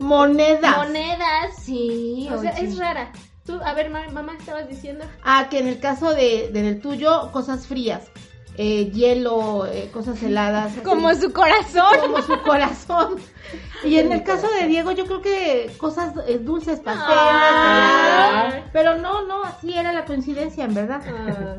Monedas. 0.01 0.77
monedas. 0.79 1.57
Sí, 1.63 2.29
O 2.33 2.41
sea, 2.41 2.53
oye. 2.57 2.65
es 2.65 2.79
rara. 2.79 3.13
Tú, 3.45 3.59
a 3.65 3.75
ver, 3.75 3.91
ma- 3.91 4.09
mamá, 4.13 4.35
estabas 4.39 4.69
diciendo. 4.69 5.05
Ah, 5.25 5.49
que 5.51 5.59
en 5.59 5.67
el 5.69 5.81
caso 5.81 6.11
de, 6.15 6.51
de- 6.53 6.63
del 6.63 6.81
tuyo, 6.81 7.31
cosas 7.33 7.67
frías. 7.67 8.11
Eh, 8.59 8.91
hielo, 8.93 9.67
eh, 9.67 9.89
cosas 9.93 10.23
heladas. 10.23 10.73
así, 10.73 10.81
Como 10.85 11.13
su 11.15 11.33
corazón. 11.33 11.99
como 12.01 12.23
su 12.23 12.41
corazón. 12.43 13.17
Y 13.85 13.97
en 13.99 14.13
el 14.13 14.23
caso 14.23 14.47
de 14.61 14.69
Diego, 14.69 14.93
yo 14.93 15.05
creo 15.07 15.21
que 15.21 15.71
cosas 15.77 16.15
eh, 16.29 16.39
dulces, 16.39 16.79
pasteles. 16.79 17.19
Ah. 17.19 18.61
Pero 18.73 18.97
no, 18.99 19.27
no, 19.27 19.43
así 19.43 19.73
era 19.77 19.93
la 19.93 20.05
coincidencia, 20.05 20.65
en 20.65 20.73
verdad. 20.75 21.03
Ah. 21.05 21.57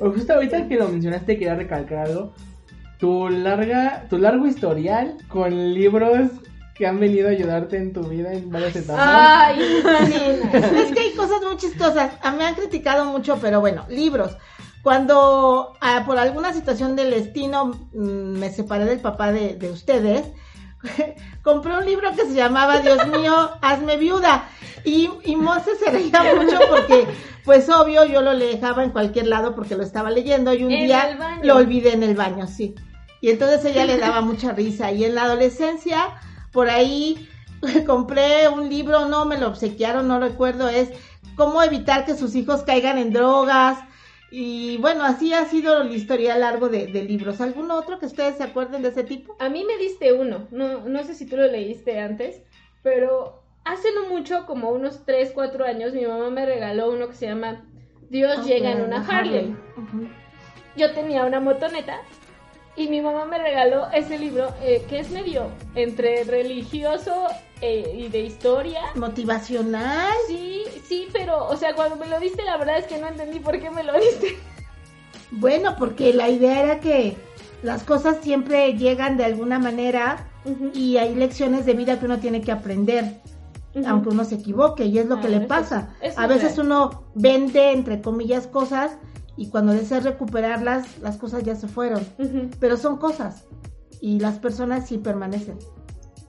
O 0.00 0.10
Justo 0.12 0.34
ahorita 0.34 0.68
que 0.68 0.76
lo 0.76 0.88
mencionaste 0.88 1.36
quería 1.38 1.56
recalcar 1.56 2.06
algo. 2.06 2.32
Tu 2.98 3.28
larga, 3.28 4.06
tu 4.08 4.18
largo 4.18 4.46
historial 4.46 5.16
con 5.28 5.74
libros 5.74 6.30
que 6.74 6.86
han 6.86 6.98
venido 6.98 7.28
a 7.28 7.32
ayudarte 7.32 7.76
en 7.76 7.92
tu 7.92 8.02
vida 8.04 8.32
en 8.32 8.50
varias 8.50 8.76
etapas. 8.76 9.04
Ay, 9.06 9.82
nena. 10.08 10.80
Es 10.80 10.92
que 10.92 11.00
hay 11.00 11.12
cosas 11.12 11.42
muy 11.42 11.56
chistosas. 11.56 12.12
Ah, 12.22 12.32
Me 12.32 12.44
han 12.44 12.54
criticado 12.54 13.04
mucho, 13.04 13.38
pero 13.40 13.60
bueno, 13.60 13.84
libros. 13.88 14.36
Cuando 14.82 15.74
ah, 15.80 16.02
por 16.06 16.18
alguna 16.18 16.52
situación 16.52 16.96
del 16.96 17.10
destino 17.10 17.66
mm, 17.92 18.38
me 18.38 18.50
separé 18.50 18.84
del 18.86 19.00
papá 19.00 19.30
de, 19.30 19.54
de 19.54 19.70
ustedes, 19.70 20.26
compré 21.42 21.76
un 21.76 21.84
libro 21.84 22.10
que 22.12 22.24
se 22.24 22.34
llamaba 22.34 22.80
Dios 22.80 23.06
mío, 23.08 23.50
hazme 23.60 23.96
viuda. 23.96 24.48
Y, 24.84 25.08
y 25.24 25.36
Monse 25.36 25.76
se 25.76 25.90
reía 25.90 26.34
mucho 26.34 26.58
porque, 26.68 27.06
pues 27.44 27.68
obvio, 27.68 28.04
yo 28.04 28.20
lo 28.22 28.36
dejaba 28.36 28.82
en 28.82 28.90
cualquier 28.90 29.28
lado 29.28 29.54
porque 29.54 29.76
lo 29.76 29.84
estaba 29.84 30.10
leyendo 30.10 30.52
y 30.52 30.64
un 30.64 30.72
En 30.72 30.86
día 30.86 31.38
lo 31.42 31.56
olvidé 31.56 31.92
en 31.92 32.02
el 32.02 32.16
baño, 32.16 32.46
sí. 32.46 32.74
Y 33.20 33.30
entonces 33.30 33.64
ella 33.64 33.84
le 33.84 33.98
daba 33.98 34.20
mucha 34.20 34.52
risa. 34.52 34.90
Y 34.90 35.04
en 35.04 35.14
la 35.14 35.22
adolescencia, 35.22 36.16
por 36.52 36.70
ahí 36.70 37.28
compré 37.86 38.48
un 38.48 38.68
libro, 38.68 39.06
no 39.06 39.24
me 39.24 39.38
lo 39.38 39.48
obsequiaron, 39.48 40.08
no 40.08 40.20
recuerdo, 40.20 40.68
es 40.68 40.90
cómo 41.36 41.62
evitar 41.62 42.04
que 42.04 42.14
sus 42.14 42.34
hijos 42.34 42.62
caigan 42.62 42.98
en 42.98 43.12
drogas. 43.12 43.78
Y 44.30 44.78
bueno, 44.78 45.04
así 45.04 45.34
ha 45.34 45.44
sido 45.44 45.82
el 45.82 45.94
historial 45.94 46.40
largo 46.40 46.70
de, 46.70 46.86
de 46.86 47.04
libros. 47.04 47.42
¿Algún 47.42 47.70
otro 47.70 47.98
que 47.98 48.06
ustedes 48.06 48.36
se 48.36 48.42
acuerden 48.42 48.80
de 48.80 48.88
ese 48.88 49.04
tipo? 49.04 49.36
A 49.38 49.50
mí 49.50 49.62
me 49.64 49.76
diste 49.76 50.14
uno. 50.14 50.48
No, 50.50 50.88
no 50.88 51.04
sé 51.04 51.14
si 51.14 51.26
tú 51.26 51.36
lo 51.36 51.46
leíste 51.46 52.00
antes, 52.00 52.40
pero 52.82 53.42
hace 53.64 53.88
no 53.94 54.08
mucho, 54.08 54.46
como 54.46 54.70
unos 54.70 55.04
3, 55.04 55.32
4 55.34 55.66
años, 55.66 55.92
mi 55.92 56.06
mamá 56.06 56.30
me 56.30 56.46
regaló 56.46 56.90
uno 56.90 57.08
que 57.08 57.14
se 57.14 57.26
llama 57.26 57.62
Dios 58.08 58.38
Ok, 58.38 58.44
llega 58.46 58.72
en 58.72 58.80
una 58.80 59.06
Harley. 59.06 59.54
Yo 60.76 60.92
tenía 60.92 61.24
una 61.24 61.40
motoneta 61.40 62.00
y 62.76 62.88
mi 62.88 63.00
mamá 63.00 63.24
me 63.26 63.38
regaló 63.38 63.86
ese 63.92 64.18
libro 64.18 64.48
eh, 64.62 64.84
que 64.88 65.00
es 65.00 65.10
medio 65.10 65.48
entre 65.74 66.24
religioso 66.24 67.26
eh, 67.60 67.94
y 67.96 68.08
de 68.08 68.20
historia. 68.20 68.80
Motivacional. 68.94 70.12
Sí, 70.26 70.62
sí, 70.88 71.08
pero, 71.12 71.46
o 71.48 71.56
sea, 71.56 71.74
cuando 71.74 71.96
me 71.96 72.06
lo 72.06 72.18
diste, 72.18 72.42
la 72.44 72.56
verdad 72.56 72.78
es 72.78 72.86
que 72.86 72.98
no 72.98 73.08
entendí 73.08 73.40
por 73.40 73.60
qué 73.60 73.70
me 73.70 73.82
lo 73.82 73.92
diste. 74.00 74.38
Bueno, 75.30 75.76
porque 75.78 76.12
la 76.12 76.28
idea 76.28 76.62
era 76.62 76.80
que 76.80 77.16
las 77.62 77.84
cosas 77.84 78.18
siempre 78.22 78.74
llegan 78.76 79.16
de 79.16 79.24
alguna 79.24 79.58
manera 79.58 80.26
y 80.74 80.96
hay 80.96 81.14
lecciones 81.14 81.64
de 81.66 81.74
vida 81.74 81.98
que 81.98 82.06
uno 82.06 82.18
tiene 82.18 82.40
que 82.42 82.52
aprender, 82.52 83.20
aunque 83.86 84.08
uno 84.10 84.24
se 84.24 84.34
equivoque, 84.34 84.84
y 84.86 84.98
es 84.98 85.06
lo 85.06 85.16
Ah, 85.16 85.20
que 85.20 85.28
le 85.28 85.36
eso 85.38 85.46
pasa. 85.46 85.94
A 86.02 86.24
es 86.24 86.28
veces 86.28 86.56
real. 86.56 86.66
uno 86.66 87.04
vende, 87.14 87.70
entre 87.72 88.02
comillas, 88.02 88.46
cosas 88.46 88.96
y 89.36 89.48
cuando 89.48 89.72
deseas 89.72 90.04
recuperarlas, 90.04 90.98
las 91.00 91.16
cosas 91.16 91.42
ya 91.42 91.54
se 91.54 91.68
fueron. 91.68 92.02
Ujú. 92.18 92.50
Pero 92.60 92.76
son 92.76 92.98
cosas 92.98 93.44
y 94.00 94.18
las 94.20 94.38
personas 94.38 94.88
sí 94.88 94.98
permanecen. 94.98 95.58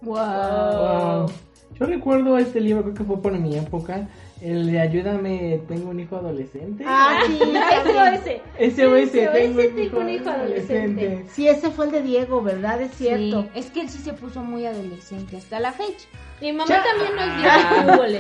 Wow. 0.02 0.16
Wow. 0.16 1.32
Yo 1.80 1.86
recuerdo 1.88 2.38
este 2.38 2.62
libro, 2.62 2.84
creo 2.84 2.94
que 2.94 3.04
fue 3.04 3.22
por 3.22 3.32
mi 3.40 3.58
época, 3.58 4.08
el 4.42 4.72
de 4.72 4.80
Ayúdame, 4.80 5.62
tengo 5.68 5.90
un 5.90 6.00
hijo 6.00 6.18
adolescente. 6.18 6.84
Ah, 6.88 7.20
sí. 7.26 7.40
SOS. 7.40 8.76
SOS, 8.76 9.12
tengo, 9.12 9.62
SOS, 9.62 9.76
tengo 9.76 10.00
un 10.02 10.10
hijo 10.10 10.30
adolescente. 10.30 11.26
Sí, 11.32 11.48
ese 11.48 11.72
fue 11.72 11.86
el 11.86 11.92
de 11.92 12.02
Diego, 12.04 12.44
¿verdad? 12.44 12.82
Es 12.82 12.92
cierto. 12.96 13.44
Sí, 13.44 13.50
es 13.56 13.66
que 13.72 13.82
él 13.82 13.90
sí 13.90 13.98
se 14.00 14.14
puso 14.14 14.42
muy 14.44 14.66
adolescente 14.66 15.38
hasta 15.38 15.60
la 15.60 15.72
fecha. 15.72 16.08
Mi 16.42 16.52
mamá 16.52 16.68
Ya. 16.70 16.84
también 16.84 17.16
nos 17.16 17.38
dio 17.42 17.50
el 17.50 17.92
cúbole. 17.92 18.20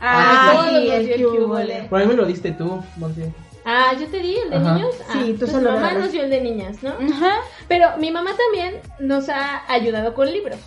Ah, 0.00 0.52
todos 0.54 0.82
sí, 0.82 0.90
el 0.90 1.24
cúbole. 1.26 1.86
Por 1.88 2.00
ahí 2.00 2.06
me 2.06 2.14
lo 2.14 2.26
diste 2.26 2.52
tú, 2.52 2.80
Monte. 2.96 3.32
Ah, 3.64 3.92
yo 3.98 4.06
te 4.08 4.18
di 4.18 4.36
el 4.36 4.50
de 4.50 4.56
Ajá. 4.56 4.74
niños. 4.74 4.94
Sí, 4.96 5.02
Ah, 5.08 5.12
tú 5.12 5.24
entonces 5.24 5.56
se 5.56 5.62
lo 5.62 5.72
mamá 5.72 5.92
nos 5.94 6.12
dio 6.12 6.22
el 6.22 6.30
de 6.30 6.40
niñas, 6.40 6.82
¿no? 6.82 6.90
Ajá. 6.90 7.36
Pero 7.68 7.96
mi 7.98 8.10
mamá 8.10 8.32
también 8.36 8.80
nos 9.00 9.28
ha 9.28 9.62
ayudado 9.72 10.14
con 10.14 10.30
libros. 10.30 10.58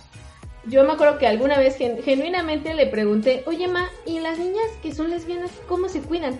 Yo 0.66 0.84
me 0.84 0.92
acuerdo 0.92 1.18
que 1.18 1.26
alguna 1.26 1.56
vez 1.58 1.76
gen- 1.76 2.02
genuinamente 2.02 2.74
le 2.74 2.86
pregunté, 2.86 3.42
oye 3.46 3.68
ma, 3.68 3.88
¿y 4.04 4.20
las 4.20 4.38
niñas 4.38 4.66
que 4.82 4.92
son 4.92 5.10
lesbianas 5.10 5.50
cómo 5.68 5.88
se 5.88 6.00
cuidan? 6.00 6.38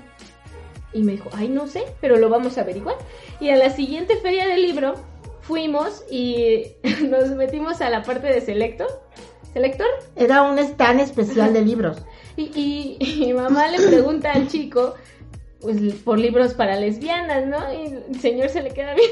Y 0.92 1.03
me 1.03 1.12
dijo, 1.12 1.31
ay, 1.33 1.49
no 1.49 1.66
sé, 1.66 1.85
pero 2.01 2.16
lo 2.16 2.29
vamos 2.29 2.59
a 2.59 2.62
averiguar. 2.62 2.97
Y 3.40 3.51
a 3.51 3.57
la 3.57 3.71
siguiente 3.71 4.16
feria 4.16 4.47
del 4.47 4.62
libro 4.62 4.94
fuimos 5.42 6.03
y 6.11 6.73
nos 7.09 7.29
metimos 7.31 7.81
a 7.81 7.88
la 7.90 8.03
parte 8.03 8.27
de 8.27 8.40
Selecto. 8.40 8.87
¿Selector? 9.53 9.87
Era 10.16 10.42
un 10.42 10.59
stand 10.59 11.01
especial 11.01 11.53
de 11.55 11.62
libros. 11.62 11.99
Y, 12.37 12.51
y- 12.55 12.97
y 13.01 13.27
mi 13.27 13.33
mamá 13.33 13.68
le 13.68 13.79
pregunta 13.87 14.33
al 14.33 14.49
chico, 14.49 14.94
pues 15.61 15.94
por 16.05 16.18
libros 16.18 16.55
para 16.55 16.77
lesbianas, 16.77 17.47
¿no? 17.47 17.73
Y 17.73 17.87
el 17.87 18.21
señor 18.21 18.49
se 18.49 18.62
le 18.62 18.71
queda 18.71 18.94
bien, 18.94 19.11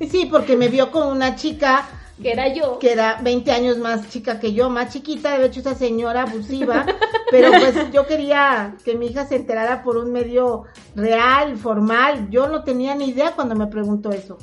Sí, 0.10 0.28
porque 0.30 0.56
me 0.56 0.68
vio 0.68 0.90
con 0.90 1.06
una 1.08 1.36
chica 1.36 1.88
que 2.20 2.32
era 2.32 2.52
yo. 2.52 2.78
que 2.78 2.92
era 2.92 3.20
20 3.22 3.52
años 3.52 3.78
más 3.78 4.08
chica 4.08 4.40
que 4.40 4.52
yo, 4.52 4.70
más 4.70 4.92
chiquita, 4.92 5.38
de 5.38 5.46
hecho 5.46 5.60
esa 5.60 5.74
señora 5.74 6.22
abusiva, 6.22 6.86
pero 7.30 7.50
pues 7.50 7.74
yo 7.92 8.06
quería 8.06 8.74
que 8.84 8.94
mi 8.94 9.08
hija 9.08 9.26
se 9.26 9.36
enterara 9.36 9.82
por 9.82 9.98
un 9.98 10.12
medio 10.12 10.64
real, 10.94 11.56
formal. 11.56 12.30
Yo 12.30 12.48
no 12.48 12.64
tenía 12.64 12.94
ni 12.94 13.10
idea 13.10 13.32
cuando 13.32 13.54
me 13.54 13.66
preguntó 13.66 14.10
eso. 14.12 14.38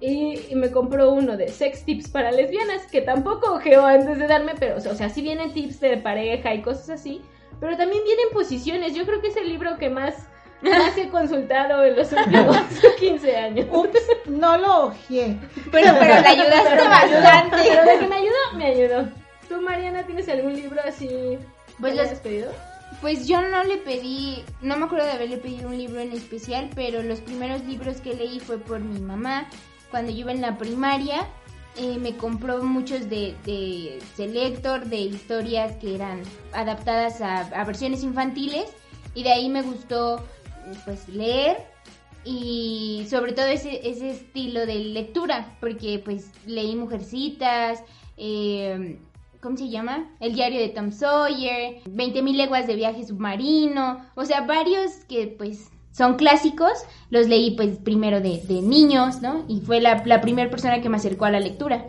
Y, 0.00 0.40
y 0.50 0.54
me 0.54 0.70
compró 0.70 1.12
uno 1.12 1.36
de 1.36 1.48
sex 1.48 1.84
tips 1.84 2.08
para 2.10 2.30
lesbianas, 2.30 2.86
que 2.90 3.00
tampoco 3.00 3.54
ojeó 3.54 3.84
antes 3.86 4.18
de 4.18 4.26
darme, 4.26 4.54
pero 4.58 4.76
o 4.76 4.80
sea, 4.80 5.08
sí 5.08 5.22
vienen 5.22 5.52
tips 5.52 5.80
de 5.80 5.96
pareja 5.96 6.54
y 6.54 6.62
cosas 6.62 6.90
así, 6.90 7.22
pero 7.60 7.76
también 7.76 8.02
vienen 8.04 8.26
posiciones. 8.32 8.94
Yo 8.94 9.04
creo 9.06 9.20
que 9.20 9.28
es 9.28 9.36
el 9.36 9.48
libro 9.48 9.78
que 9.78 9.88
más, 9.90 10.14
más 10.62 10.96
he 10.96 11.08
consultado 11.08 11.84
en 11.84 11.96
los 11.96 12.12
últimos 12.12 12.56
15 12.98 13.36
años. 13.46 13.66
Ups, 13.70 14.00
no 14.26 14.56
lo 14.58 14.86
ojeé. 14.86 15.36
Pero, 15.70 15.92
pero 15.98 16.20
le 16.20 16.28
ayudaste 16.28 16.70
Pero 16.70 16.88
me 16.88 16.94
ayudó, 16.94 17.20
bastante. 17.22 17.56
Pero 17.68 17.84
de 17.84 17.98
que 17.98 18.06
me 18.06 18.16
ayudó, 18.16 18.34
me 18.56 18.66
ayudó. 18.66 19.08
¿Tú, 19.48 19.60
Mariana, 19.62 20.02
tienes 20.04 20.28
algún 20.28 20.54
libro 20.54 20.80
así 20.86 21.08
Pues 21.80 21.92
que 21.92 21.98
los- 21.98 22.06
hayas 22.08 22.20
pedido? 22.20 22.52
Pues 23.02 23.28
yo 23.28 23.40
no 23.42 23.62
le 23.64 23.76
pedí, 23.76 24.42
no 24.62 24.76
me 24.76 24.86
acuerdo 24.86 25.04
de 25.06 25.12
haberle 25.12 25.36
pedido 25.36 25.68
un 25.68 25.76
libro 25.78 26.00
en 26.00 26.10
especial, 26.12 26.70
pero 26.74 27.02
los 27.02 27.20
primeros 27.20 27.62
libros 27.64 27.98
que 28.00 28.14
leí 28.14 28.40
fue 28.40 28.56
por 28.58 28.80
mi 28.80 28.98
mamá. 28.98 29.46
Cuando 29.90 30.10
yo 30.10 30.20
iba 30.20 30.32
en 30.32 30.40
la 30.40 30.56
primaria, 30.58 31.26
eh, 31.76 31.98
me 32.00 32.16
compró 32.16 32.62
muchos 32.62 33.08
de, 33.10 33.34
de 33.44 33.98
Selector, 34.16 34.86
de 34.86 34.96
historias 34.96 35.76
que 35.76 35.94
eran 35.94 36.22
adaptadas 36.54 37.20
a, 37.20 37.40
a 37.40 37.64
versiones 37.64 38.02
infantiles, 38.02 38.64
y 39.14 39.22
de 39.22 39.32
ahí 39.32 39.48
me 39.50 39.62
gustó 39.62 40.24
pues 40.84 41.08
leer 41.08 41.58
y 42.24 43.06
sobre 43.08 43.32
todo 43.32 43.46
ese, 43.46 43.88
ese 43.88 44.10
estilo 44.10 44.66
de 44.66 44.74
lectura, 44.76 45.56
porque 45.60 46.00
pues 46.04 46.30
leí 46.46 46.76
Mujercitas, 46.76 47.82
eh, 48.16 48.98
¿cómo 49.40 49.56
se 49.56 49.68
llama? 49.68 50.10
El 50.20 50.34
diario 50.34 50.60
de 50.60 50.68
Tom 50.68 50.90
Sawyer, 50.92 51.82
20.000 51.84 52.36
leguas 52.36 52.66
de 52.66 52.76
viaje 52.76 53.06
submarino, 53.06 54.04
o 54.14 54.24
sea, 54.24 54.42
varios 54.42 54.92
que 55.08 55.34
pues 55.38 55.70
son 55.92 56.16
clásicos, 56.16 56.72
los 57.10 57.28
leí 57.28 57.52
pues 57.52 57.78
primero 57.78 58.20
de, 58.20 58.42
de 58.46 58.60
niños, 58.62 59.22
¿no? 59.22 59.44
Y 59.48 59.60
fue 59.60 59.80
la, 59.80 60.02
la 60.04 60.20
primera 60.20 60.50
persona 60.50 60.80
que 60.80 60.88
me 60.88 60.96
acercó 60.96 61.24
a 61.24 61.30
la 61.30 61.40
lectura, 61.40 61.86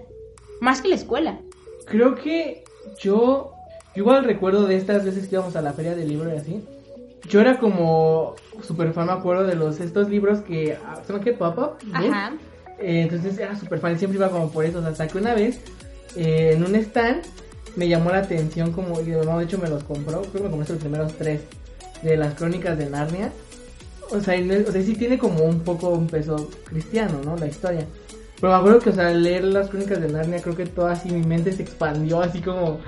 más 0.61 0.81
que 0.81 0.87
la 0.87 0.95
escuela. 0.95 1.39
Creo 1.85 2.15
que 2.15 2.63
yo 2.99 3.51
igual 3.95 4.23
recuerdo 4.23 4.67
de 4.67 4.77
estas 4.77 5.03
veces 5.03 5.27
que 5.27 5.35
íbamos 5.35 5.55
a 5.55 5.61
la 5.61 5.73
feria 5.73 5.95
del 5.95 6.07
libro 6.07 6.33
y 6.33 6.37
así. 6.37 6.63
Yo 7.29 7.41
era 7.41 7.59
como 7.59 8.35
super 8.61 8.91
fan, 8.91 9.05
me 9.05 9.13
acuerdo 9.13 9.45
de 9.45 9.55
los 9.55 9.79
estos 9.79 10.09
libros 10.09 10.39
que 10.39 10.77
ah, 10.85 10.99
son 11.07 11.21
que 11.21 11.33
pop-up. 11.33 11.77
Ajá. 11.93 12.33
Eh, 12.79 13.01
entonces 13.01 13.37
era 13.37 13.55
super 13.57 13.79
fan 13.79 13.97
siempre 13.97 14.17
iba 14.17 14.29
como 14.29 14.51
por 14.51 14.65
eso. 14.65 14.79
Hasta 14.79 15.07
que 15.07 15.17
una 15.17 15.35
vez 15.35 15.61
eh, 16.15 16.53
en 16.55 16.63
un 16.63 16.75
stand 16.75 17.21
me 17.75 17.87
llamó 17.87 18.09
la 18.09 18.19
atención 18.19 18.71
como, 18.71 18.99
y 18.99 19.05
mi 19.05 19.15
mamá 19.15 19.37
de 19.37 19.45
hecho 19.45 19.57
me 19.57 19.69
los 19.69 19.83
compró, 19.83 20.21
creo 20.21 20.33
que 20.33 20.43
me 20.43 20.49
compré 20.49 20.73
los 20.73 20.81
primeros 20.81 21.13
tres 21.13 21.41
de 22.01 22.17
las 22.17 22.33
crónicas 22.33 22.77
de 22.77 22.89
Narnia. 22.89 23.31
O 24.11 24.19
sea, 24.19 24.35
y 24.35 24.49
o 24.49 24.71
sea, 24.71 24.81
sí 24.81 24.95
tiene 24.95 25.19
como 25.19 25.43
un 25.43 25.59
poco 25.59 25.89
un 25.89 26.07
peso 26.07 26.49
cristiano, 26.65 27.21
¿no? 27.23 27.37
La 27.37 27.47
historia. 27.47 27.85
Pero 28.41 28.53
me 28.53 28.59
acuerdo 28.59 28.79
que, 28.79 28.89
o 28.89 28.93
sea, 28.93 29.09
al 29.09 29.21
leer 29.21 29.43
las 29.43 29.69
crónicas 29.69 30.01
de 30.01 30.09
Narnia, 30.09 30.41
creo 30.41 30.55
que 30.55 30.65
toda 30.65 30.93
así 30.93 31.11
mi 31.11 31.21
mente 31.25 31.51
se 31.51 31.61
expandió 31.61 32.21
así 32.21 32.41
como, 32.41 32.79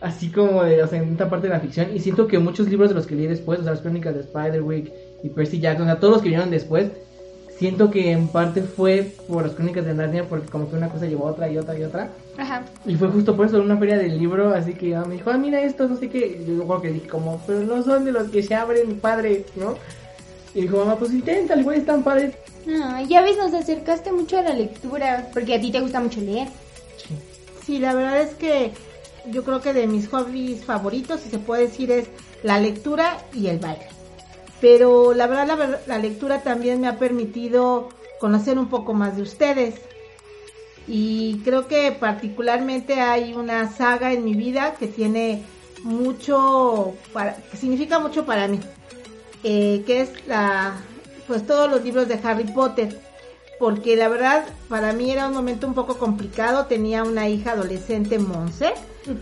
así 0.00 0.30
como 0.30 0.62
de, 0.62 0.82
o 0.82 0.86
sea, 0.86 1.02
en 1.02 1.12
esta 1.12 1.28
parte 1.30 1.48
de 1.48 1.54
la 1.54 1.60
ficción. 1.60 1.88
Y 1.94 2.00
siento 2.00 2.26
que 2.26 2.38
muchos 2.38 2.68
libros 2.68 2.90
de 2.90 2.94
los 2.94 3.06
que 3.06 3.14
leí 3.14 3.26
después, 3.26 3.60
o 3.60 3.62
sea, 3.62 3.72
las 3.72 3.80
crónicas 3.80 4.14
de 4.14 4.22
Spiderwick 4.22 4.92
y 5.22 5.28
Percy 5.30 5.60
Jackson, 5.60 5.88
o 5.88 5.90
sea, 5.90 6.00
todos 6.00 6.14
los 6.14 6.22
que 6.22 6.28
vinieron 6.28 6.50
después, 6.50 6.90
siento 7.58 7.90
que 7.90 8.12
en 8.12 8.28
parte 8.28 8.62
fue 8.62 9.14
por 9.28 9.44
las 9.44 9.54
crónicas 9.54 9.84
de 9.84 9.94
Narnia, 9.94 10.28
porque 10.28 10.48
como 10.48 10.68
que 10.68 10.76
una 10.76 10.88
cosa 10.88 11.06
llevó 11.06 11.28
a 11.28 11.32
otra 11.32 11.50
y 11.50 11.56
otra 11.56 11.78
y 11.78 11.84
otra. 11.84 12.10
Ajá. 12.36 12.64
Y 12.84 12.96
fue 12.96 13.08
justo 13.08 13.34
por 13.34 13.46
eso 13.46 13.56
en 13.56 13.62
una 13.62 13.78
feria 13.78 13.96
del 13.96 14.18
libro, 14.18 14.52
así 14.54 14.74
que 14.74 14.90
ya 14.90 15.04
me 15.04 15.14
dijo, 15.14 15.30
ah, 15.30 15.38
mira 15.38 15.62
esto, 15.62 15.88
no 15.88 15.96
sé 15.96 16.08
qué. 16.08 16.38
Y 16.42 16.46
yo 16.46 16.60
recuerdo 16.60 16.82
que 16.82 16.92
dije 16.92 17.08
como, 17.08 17.40
pero 17.46 17.60
no 17.60 17.82
son 17.82 18.04
de 18.04 18.12
los 18.12 18.28
que 18.28 18.42
se 18.42 18.54
abren, 18.54 19.00
padre, 19.00 19.44
¿no? 19.56 19.76
Y 20.54 20.62
dijo, 20.62 20.78
mamá, 20.78 20.96
pues 20.96 21.12
inténtalo, 21.12 21.60
igual 21.60 21.76
están 21.76 22.02
padres. 22.02 22.34
No, 22.66 23.06
ya 23.06 23.22
ves, 23.22 23.36
nos 23.36 23.54
acercaste 23.54 24.12
mucho 24.12 24.38
a 24.38 24.42
la 24.42 24.54
lectura, 24.54 25.28
porque 25.32 25.54
a 25.54 25.60
ti 25.60 25.70
te 25.70 25.80
gusta 25.80 26.00
mucho 26.00 26.20
leer. 26.20 26.48
Sí, 27.64 27.78
la 27.78 27.94
verdad 27.94 28.20
es 28.20 28.34
que 28.34 28.72
yo 29.30 29.44
creo 29.44 29.60
que 29.60 29.72
de 29.72 29.86
mis 29.86 30.08
hobbies 30.08 30.64
favoritos, 30.64 31.20
si 31.20 31.30
se 31.30 31.38
puede 31.38 31.62
decir, 31.68 31.90
es 31.90 32.08
la 32.42 32.58
lectura 32.60 33.18
y 33.32 33.48
el 33.48 33.58
baile. 33.58 33.86
Pero 34.60 35.12
la 35.14 35.26
verdad, 35.26 35.46
la, 35.46 35.80
la 35.86 35.98
lectura 35.98 36.42
también 36.42 36.80
me 36.80 36.88
ha 36.88 36.98
permitido 36.98 37.88
conocer 38.20 38.58
un 38.58 38.68
poco 38.68 38.94
más 38.94 39.16
de 39.16 39.22
ustedes. 39.22 39.74
Y 40.88 41.40
creo 41.44 41.66
que 41.66 41.92
particularmente 41.92 43.00
hay 43.00 43.34
una 43.34 43.70
saga 43.72 44.12
en 44.12 44.24
mi 44.24 44.34
vida 44.34 44.74
que 44.78 44.86
tiene 44.86 45.42
mucho, 45.82 46.94
para, 47.12 47.36
que 47.36 47.56
significa 47.56 47.98
mucho 47.98 48.24
para 48.24 48.48
mí. 48.48 48.60
eh, 49.44 49.82
que 49.86 50.00
es 50.02 50.26
la, 50.26 50.74
pues 51.26 51.46
todos 51.46 51.70
los 51.70 51.82
libros 51.84 52.08
de 52.08 52.18
Harry 52.22 52.44
Potter 52.44 53.00
porque 53.58 53.96
la 53.96 54.08
verdad 54.08 54.44
para 54.68 54.92
mí 54.92 55.10
era 55.10 55.28
un 55.28 55.34
momento 55.34 55.66
un 55.66 55.74
poco 55.74 55.98
complicado. 55.98 56.66
Tenía 56.66 57.04
una 57.04 57.28
hija 57.28 57.52
adolescente, 57.52 58.18
Monse, 58.18 58.74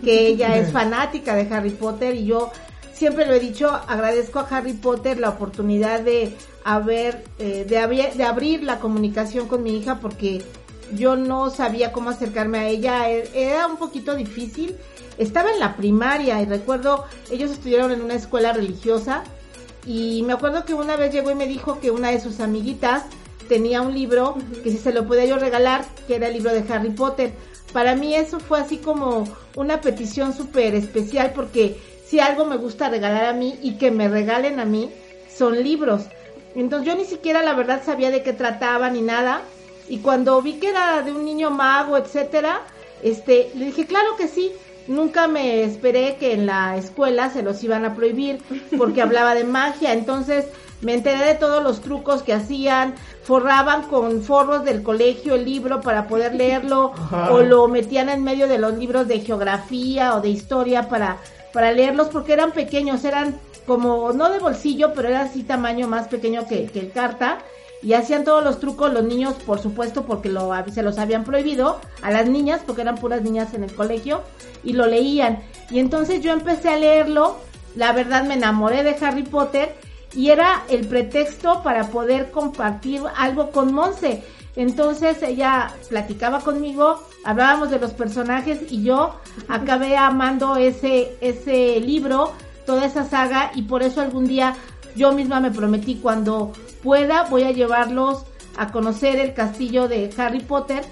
que 0.04 0.26
ella 0.28 0.56
es 0.56 0.72
fanática 0.72 1.34
de 1.34 1.52
Harry 1.54 1.70
Potter 1.70 2.14
y 2.14 2.26
yo 2.26 2.50
siempre 2.92 3.26
lo 3.26 3.34
he 3.34 3.40
dicho, 3.40 3.68
agradezco 3.68 4.38
a 4.38 4.48
Harry 4.48 4.72
Potter 4.72 5.18
la 5.18 5.30
oportunidad 5.30 6.00
de 6.00 6.36
haber, 6.64 7.24
eh, 7.38 7.64
de, 7.68 7.78
abrir, 7.78 8.12
de 8.14 8.24
abrir 8.24 8.62
la 8.62 8.78
comunicación 8.78 9.48
con 9.48 9.62
mi 9.62 9.76
hija 9.76 10.00
porque 10.00 10.42
yo 10.94 11.16
no 11.16 11.50
sabía 11.50 11.92
cómo 11.92 12.10
acercarme 12.10 12.58
a 12.58 12.68
ella, 12.68 13.10
e- 13.10 13.30
era 13.34 13.66
un 13.66 13.76
poquito 13.76 14.14
difícil. 14.14 14.76
Estaba 15.18 15.50
en 15.52 15.60
la 15.60 15.76
primaria 15.76 16.40
y 16.40 16.46
recuerdo, 16.46 17.04
ellos 17.30 17.50
estudiaron 17.50 17.92
en 17.92 18.02
una 18.02 18.14
escuela 18.14 18.52
religiosa 18.52 19.24
y 19.86 20.22
me 20.22 20.32
acuerdo 20.32 20.64
que 20.64 20.74
una 20.74 20.96
vez 20.96 21.12
llegó 21.12 21.30
y 21.30 21.34
me 21.34 21.46
dijo 21.46 21.80
que 21.80 21.90
una 21.90 22.10
de 22.10 22.20
sus 22.20 22.40
amiguitas 22.40 23.04
tenía 23.48 23.82
un 23.82 23.94
libro 23.94 24.36
que 24.62 24.70
si 24.70 24.78
se 24.78 24.92
lo 24.92 25.06
podía 25.06 25.26
yo 25.26 25.36
regalar, 25.38 25.84
que 26.06 26.16
era 26.16 26.28
el 26.28 26.34
libro 26.34 26.52
de 26.52 26.64
Harry 26.72 26.90
Potter. 26.90 27.32
Para 27.72 27.94
mí 27.94 28.14
eso 28.14 28.40
fue 28.40 28.60
así 28.60 28.78
como 28.78 29.24
una 29.56 29.80
petición 29.80 30.32
súper 30.32 30.74
especial 30.74 31.32
porque 31.34 31.76
si 32.06 32.20
algo 32.20 32.44
me 32.44 32.56
gusta 32.56 32.88
regalar 32.88 33.24
a 33.24 33.32
mí 33.32 33.58
y 33.62 33.76
que 33.76 33.90
me 33.90 34.08
regalen 34.08 34.60
a 34.60 34.64
mí 34.64 34.90
son 35.34 35.62
libros. 35.62 36.02
Entonces 36.54 36.86
yo 36.86 36.96
ni 36.96 37.04
siquiera 37.04 37.42
la 37.42 37.54
verdad 37.54 37.82
sabía 37.84 38.10
de 38.10 38.22
qué 38.22 38.32
trataba 38.32 38.90
ni 38.90 39.00
nada. 39.02 39.42
Y 39.88 39.98
cuando 39.98 40.40
vi 40.40 40.54
que 40.54 40.68
era 40.70 41.02
de 41.02 41.12
un 41.12 41.24
niño 41.24 41.50
mago, 41.50 41.96
etcétera, 41.96 42.62
este, 43.02 43.50
le 43.54 43.66
dije, 43.66 43.86
claro 43.86 44.16
que 44.16 44.28
sí. 44.28 44.52
Nunca 44.86 45.28
me 45.28 45.64
esperé 45.64 46.16
que 46.16 46.34
en 46.34 46.46
la 46.46 46.76
escuela 46.76 47.30
se 47.30 47.42
los 47.42 47.62
iban 47.64 47.84
a 47.84 47.94
prohibir 47.94 48.42
porque 48.76 49.02
hablaba 49.02 49.34
de 49.34 49.44
magia. 49.44 49.92
Entonces 49.92 50.46
me 50.80 50.94
enteré 50.94 51.24
de 51.24 51.34
todos 51.34 51.62
los 51.62 51.80
trucos 51.80 52.22
que 52.22 52.34
hacían, 52.34 52.94
forraban 53.22 53.84
con 53.84 54.22
forros 54.22 54.64
del 54.64 54.82
colegio 54.82 55.34
el 55.34 55.44
libro 55.44 55.80
para 55.80 56.06
poder 56.06 56.34
leerlo 56.36 56.92
o 57.30 57.40
lo 57.40 57.68
metían 57.68 58.08
en 58.08 58.22
medio 58.22 58.46
de 58.48 58.58
los 58.58 58.76
libros 58.76 59.08
de 59.08 59.20
geografía 59.20 60.14
o 60.14 60.20
de 60.20 60.28
historia 60.28 60.88
para, 60.88 61.18
para 61.52 61.72
leerlos 61.72 62.08
porque 62.08 62.34
eran 62.34 62.52
pequeños, 62.52 63.04
eran 63.04 63.38
como, 63.66 64.12
no 64.12 64.28
de 64.28 64.38
bolsillo, 64.38 64.92
pero 64.94 65.08
era 65.08 65.22
así 65.22 65.42
tamaño 65.42 65.88
más 65.88 66.08
pequeño 66.08 66.46
que, 66.46 66.66
que 66.66 66.80
el 66.80 66.92
carta 66.92 67.38
y 67.84 67.92
hacían 67.92 68.24
todos 68.24 68.42
los 68.42 68.60
trucos 68.60 68.92
los 68.92 69.04
niños, 69.04 69.34
por 69.44 69.60
supuesto, 69.60 70.06
porque 70.06 70.30
lo, 70.30 70.50
se 70.72 70.82
los 70.82 70.96
habían 70.98 71.22
prohibido 71.22 71.80
a 72.02 72.10
las 72.10 72.26
niñas, 72.26 72.62
porque 72.66 72.80
eran 72.80 72.96
puras 72.96 73.20
niñas 73.20 73.52
en 73.52 73.62
el 73.62 73.74
colegio, 73.74 74.22
y 74.64 74.72
lo 74.72 74.86
leían. 74.86 75.40
Y 75.70 75.80
entonces 75.80 76.22
yo 76.22 76.32
empecé 76.32 76.70
a 76.70 76.78
leerlo, 76.78 77.36
la 77.76 77.92
verdad 77.92 78.24
me 78.24 78.34
enamoré 78.34 78.82
de 78.84 78.96
Harry 79.04 79.24
Potter, 79.24 79.76
y 80.14 80.30
era 80.30 80.62
el 80.70 80.86
pretexto 80.88 81.62
para 81.62 81.88
poder 81.88 82.30
compartir 82.30 83.02
algo 83.16 83.50
con 83.50 83.74
Monse. 83.74 84.22
Entonces 84.56 85.22
ella 85.22 85.70
platicaba 85.90 86.40
conmigo, 86.40 87.06
hablábamos 87.24 87.70
de 87.70 87.80
los 87.80 87.92
personajes 87.92 88.60
y 88.70 88.82
yo 88.82 89.16
acabé 89.48 89.96
amando 89.96 90.56
ese, 90.56 91.16
ese 91.20 91.80
libro, 91.80 92.32
toda 92.64 92.86
esa 92.86 93.04
saga 93.04 93.50
y 93.54 93.62
por 93.62 93.82
eso 93.82 94.00
algún 94.00 94.26
día 94.26 94.54
yo 94.94 95.12
misma 95.12 95.40
me 95.40 95.50
prometí 95.50 95.96
cuando 95.96 96.52
pueda 96.82 97.24
voy 97.24 97.44
a 97.44 97.50
llevarlos 97.50 98.24
a 98.56 98.70
conocer 98.70 99.16
el 99.16 99.34
castillo 99.34 99.88
de 99.88 100.10
Harry 100.16 100.40
Potter 100.40 100.82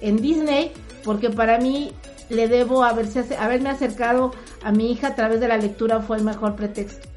en 0.00 0.16
Disney, 0.16 0.72
porque 1.04 1.30
para 1.30 1.58
mí 1.58 1.92
le 2.30 2.48
debo 2.48 2.84
haberse, 2.84 3.24
haberme 3.36 3.70
acercado 3.70 4.32
a 4.62 4.70
mi 4.72 4.92
hija 4.92 5.08
a 5.08 5.14
través 5.14 5.40
de 5.40 5.48
la 5.48 5.56
lectura 5.56 6.00
fue 6.00 6.18
el 6.18 6.24
mejor 6.24 6.54
pretexto. 6.56 7.08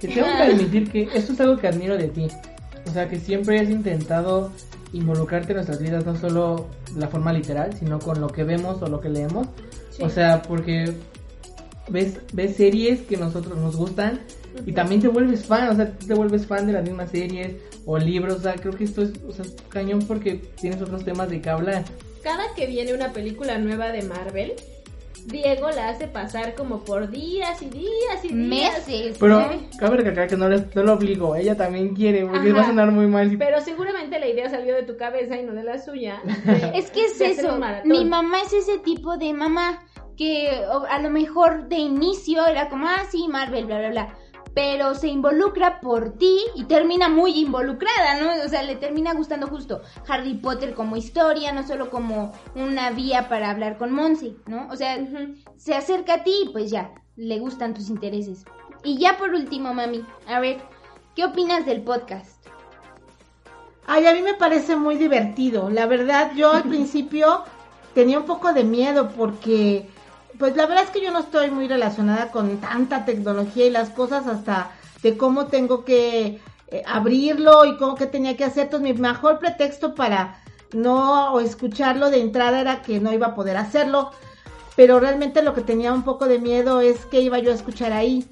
Te 0.00 0.08
tengo 0.08 0.26
que 0.26 0.42
admitir 0.42 0.90
que 0.90 1.02
esto 1.14 1.32
es 1.32 1.40
algo 1.40 1.58
que 1.58 1.68
admiro 1.68 1.96
de 1.96 2.08
ti. 2.08 2.26
O 2.88 2.90
sea, 2.90 3.08
que 3.08 3.20
siempre 3.20 3.60
has 3.60 3.70
intentado 3.70 4.50
involucrarte 4.92 5.52
en 5.52 5.56
nuestras 5.56 5.80
vidas, 5.80 6.04
no 6.04 6.16
solo 6.16 6.66
de 6.92 7.00
la 7.00 7.06
forma 7.06 7.32
literal, 7.32 7.72
sino 7.78 8.00
con 8.00 8.20
lo 8.20 8.26
que 8.26 8.42
vemos 8.42 8.82
o 8.82 8.88
lo 8.88 9.00
que 9.00 9.08
leemos. 9.08 9.46
O 10.00 10.08
sea, 10.08 10.42
porque 10.42 10.92
ves, 11.88 12.18
ves 12.32 12.56
series 12.56 13.00
que 13.02 13.16
nosotros 13.16 13.56
nos 13.58 13.76
gustan 13.76 14.20
y 14.66 14.72
también 14.72 15.00
te 15.00 15.08
vuelves 15.08 15.46
fan, 15.46 15.68
o 15.70 15.74
sea, 15.76 15.90
te 15.92 16.14
vuelves 16.14 16.46
fan 16.46 16.66
de 16.66 16.72
las 16.74 16.82
mismas 16.84 17.10
series 17.10 17.56
o 17.86 17.98
libros, 17.98 18.36
o 18.36 18.40
sea, 18.40 18.54
creo 18.54 18.72
que 18.72 18.84
esto 18.84 19.02
es, 19.02 19.12
o 19.26 19.32
sea, 19.32 19.44
cañón 19.68 20.02
porque 20.06 20.34
tienes 20.60 20.80
otros 20.82 21.04
temas 21.04 21.28
de 21.30 21.40
que 21.40 21.50
hablar. 21.50 21.84
Cada 22.22 22.54
que 22.54 22.66
viene 22.66 22.94
una 22.94 23.12
película 23.12 23.58
nueva 23.58 23.88
de 23.88 24.02
Marvel, 24.02 24.52
Diego 25.26 25.70
la 25.70 25.88
hace 25.88 26.08
pasar 26.08 26.54
como 26.56 26.80
por 26.84 27.08
días 27.10 27.62
y 27.62 27.66
días 27.66 28.24
y 28.24 28.28
días. 28.34 28.86
Meses. 28.88 29.16
Pero 29.20 29.48
cabe 29.78 29.98
recalcar 29.98 30.26
que 30.28 30.36
no, 30.36 30.48
le, 30.48 30.64
no 30.74 30.82
lo 30.82 30.94
obligo, 30.94 31.36
ella 31.36 31.56
también 31.56 31.94
quiere, 31.94 32.26
porque 32.26 32.48
Ajá. 32.50 32.56
va 32.58 32.62
a 32.62 32.66
sonar 32.66 32.90
muy 32.90 33.06
mal. 33.06 33.30
si- 33.30 33.36
Pero 33.36 33.60
seguramente 33.60 34.18
la 34.18 34.26
idea 34.28 34.50
salió 34.50 34.74
de 34.74 34.82
tu 34.82 34.96
cabeza 34.96 35.36
y 35.38 35.44
no 35.44 35.52
de 35.52 35.62
la 35.62 35.78
suya. 35.78 36.20
Es 36.74 36.90
que 36.90 37.04
es 37.06 37.20
eso. 37.20 37.58
Mi 37.84 38.04
mamá 38.04 38.38
es 38.44 38.52
ese 38.52 38.78
tipo 38.78 39.16
de 39.16 39.32
mamá 39.32 39.84
que 40.22 40.64
a 40.88 40.98
lo 41.00 41.10
mejor 41.10 41.68
de 41.68 41.76
inicio 41.76 42.46
era 42.46 42.68
como, 42.68 42.86
ah, 42.86 43.02
sí, 43.10 43.26
Marvel, 43.28 43.66
bla, 43.66 43.78
bla, 43.80 43.90
bla. 43.90 44.14
Pero 44.54 44.94
se 44.94 45.08
involucra 45.08 45.80
por 45.80 46.16
ti 46.16 46.38
y 46.54 46.64
termina 46.64 47.08
muy 47.08 47.40
involucrada, 47.40 48.20
¿no? 48.20 48.44
O 48.44 48.48
sea, 48.48 48.62
le 48.62 48.76
termina 48.76 49.14
gustando 49.14 49.48
justo 49.48 49.80
Harry 50.06 50.34
Potter 50.34 50.74
como 50.74 50.96
historia, 50.96 51.52
no 51.52 51.66
solo 51.66 51.90
como 51.90 52.32
una 52.54 52.90
vía 52.90 53.28
para 53.28 53.50
hablar 53.50 53.78
con 53.78 53.92
Monse, 53.92 54.36
¿no? 54.46 54.68
O 54.70 54.76
sea, 54.76 54.96
se 55.56 55.74
acerca 55.74 56.14
a 56.14 56.22
ti 56.22 56.32
y 56.44 56.50
pues 56.50 56.70
ya, 56.70 56.92
le 57.16 57.40
gustan 57.40 57.74
tus 57.74 57.88
intereses. 57.88 58.44
Y 58.84 58.98
ya 58.98 59.16
por 59.16 59.30
último, 59.30 59.74
mami, 59.74 60.04
a 60.28 60.38
ver, 60.38 60.58
¿qué 61.16 61.24
opinas 61.24 61.66
del 61.66 61.82
podcast? 61.82 62.46
Ay, 63.86 64.06
a 64.06 64.12
mí 64.12 64.22
me 64.22 64.34
parece 64.34 64.76
muy 64.76 64.96
divertido. 64.96 65.68
La 65.68 65.86
verdad, 65.86 66.32
yo 66.36 66.52
al 66.52 66.62
principio 66.68 67.42
tenía 67.94 68.18
un 68.18 68.26
poco 68.26 68.52
de 68.52 68.64
miedo 68.64 69.10
porque, 69.16 69.88
pues 70.38 70.56
la 70.56 70.66
verdad 70.66 70.84
es 70.84 70.90
que 70.90 71.02
yo 71.02 71.10
no 71.10 71.20
estoy 71.20 71.50
muy 71.50 71.68
relacionada 71.68 72.30
con 72.30 72.58
tanta 72.58 73.04
tecnología 73.04 73.66
y 73.66 73.70
las 73.70 73.90
cosas 73.90 74.26
hasta 74.26 74.70
de 75.02 75.16
cómo 75.16 75.46
tengo 75.46 75.84
que 75.84 76.40
eh, 76.68 76.82
abrirlo 76.86 77.64
y 77.64 77.76
cómo 77.76 77.94
que 77.94 78.06
tenía 78.06 78.36
que 78.36 78.44
hacer. 78.44 78.64
Entonces, 78.64 78.92
mi 78.92 79.00
mejor 79.00 79.38
pretexto 79.38 79.94
para 79.94 80.40
no 80.72 81.38
escucharlo 81.40 82.10
de 82.10 82.20
entrada 82.20 82.60
era 82.60 82.82
que 82.82 83.00
no 83.00 83.12
iba 83.12 83.28
a 83.28 83.34
poder 83.34 83.56
hacerlo. 83.56 84.10
Pero 84.74 85.00
realmente 85.00 85.42
lo 85.42 85.54
que 85.54 85.60
tenía 85.60 85.92
un 85.92 86.02
poco 86.02 86.26
de 86.26 86.38
miedo 86.38 86.80
es 86.80 87.04
que 87.06 87.20
iba 87.20 87.38
yo 87.38 87.50
a 87.50 87.54
escuchar 87.54 87.92
ahí 87.92 88.26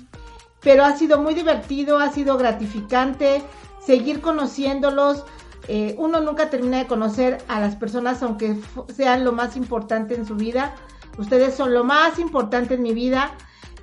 pero 0.62 0.84
ha 0.84 0.96
sido 0.96 1.20
muy 1.20 1.34
divertido, 1.34 1.98
ha 1.98 2.12
sido 2.12 2.36
gratificante 2.36 3.42
seguir 3.84 4.20
conociéndolos. 4.20 5.24
Eh, 5.68 5.94
uno 5.98 6.20
nunca 6.20 6.50
termina 6.50 6.78
de 6.78 6.86
conocer 6.86 7.38
a 7.48 7.60
las 7.60 7.76
personas 7.76 8.22
aunque 8.22 8.56
sean 8.94 9.24
lo 9.24 9.32
más 9.32 9.56
importante 9.56 10.14
en 10.14 10.26
su 10.26 10.36
vida. 10.36 10.74
Ustedes 11.20 11.54
son 11.54 11.74
lo 11.74 11.84
más 11.84 12.18
importante 12.18 12.74
en 12.74 12.82
mi 12.82 12.94
vida. 12.94 13.32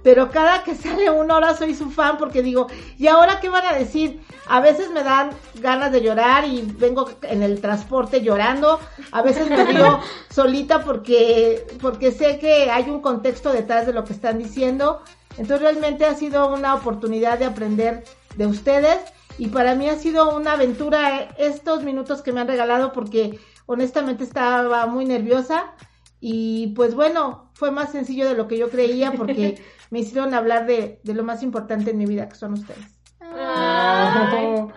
Pero 0.02 0.32
cada 0.32 0.64
que 0.64 0.74
sale 0.74 1.10
uno, 1.10 1.36
ahora 1.36 1.56
soy 1.56 1.76
su 1.76 1.92
fan 1.92 2.18
porque 2.18 2.42
digo, 2.42 2.68
¿y 2.98 3.08
ahora 3.08 3.40
qué 3.40 3.50
van 3.50 3.66
a 3.66 3.74
decir? 3.74 4.22
A 4.48 4.60
veces 4.60 4.90
me 4.90 5.04
dan 5.04 5.32
ganas 5.56 5.92
de 5.92 6.02
llorar 6.02 6.46
y 6.46 6.62
vengo 6.62 7.12
en 7.24 7.44
el 7.44 7.62
transporte 7.62 8.22
llorando. 8.22 8.80
A 9.12 9.22
veces 9.22 9.50
me 9.50 9.64
río 9.66 10.00
solita 10.30 10.84
porque, 10.84 11.68
porque 11.82 12.12
sé 12.12 12.40
que 12.40 12.72
hay 12.72 12.90
un 12.90 13.02
contexto 13.02 13.52
detrás 13.52 13.86
de 13.86 13.94
lo 13.94 14.04
que 14.04 14.14
están 14.14 14.40
diciendo. 14.40 15.02
Entonces 15.32 15.62
realmente 15.62 16.06
ha 16.06 16.16
sido 16.16 16.52
una 16.52 16.74
oportunidad 16.74 17.38
de 17.38 17.46
aprender 17.46 18.04
de 18.36 18.48
ustedes 18.48 18.98
y 19.38 19.50
para 19.50 19.76
mí 19.76 19.90
ha 19.90 19.98
sido 19.98 20.36
una 20.36 20.54
aventura 20.54 21.30
estos 21.38 21.84
minutos 21.84 22.24
que 22.24 22.32
me 22.32 22.42
han 22.42 22.48
regalado 22.48 22.94
porque 22.94 23.40
honestamente 23.68 24.24
estaba 24.24 24.88
muy 24.88 25.06
nerviosa 25.06 25.74
y 26.20 26.68
pues 26.68 26.96
bueno, 26.96 27.50
fue 27.54 27.72
más 27.72 27.92
sencillo 27.92 28.28
de 28.28 28.36
lo 28.36 28.48
que 28.48 28.58
yo 28.58 28.70
creía 28.70 29.12
porque 29.12 29.62
me 29.90 30.00
hicieron 30.00 30.34
hablar 30.34 30.66
de, 30.66 31.00
de 31.04 31.14
lo 31.14 31.24
más 31.24 31.44
importante 31.44 31.92
en 31.92 31.98
mi 31.98 32.06
vida 32.06 32.28
que 32.28 32.36
son 32.36 32.54
ustedes. 32.54 33.00
Ay. 33.20 34.68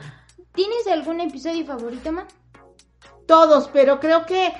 ¿Tienes 0.54 0.86
algún 0.88 1.20
episodio 1.20 1.64
favorito, 1.64 2.12
ma? 2.12 2.26
Todos, 3.26 3.68
pero 3.72 4.00
creo 4.00 4.26
que 4.26 4.52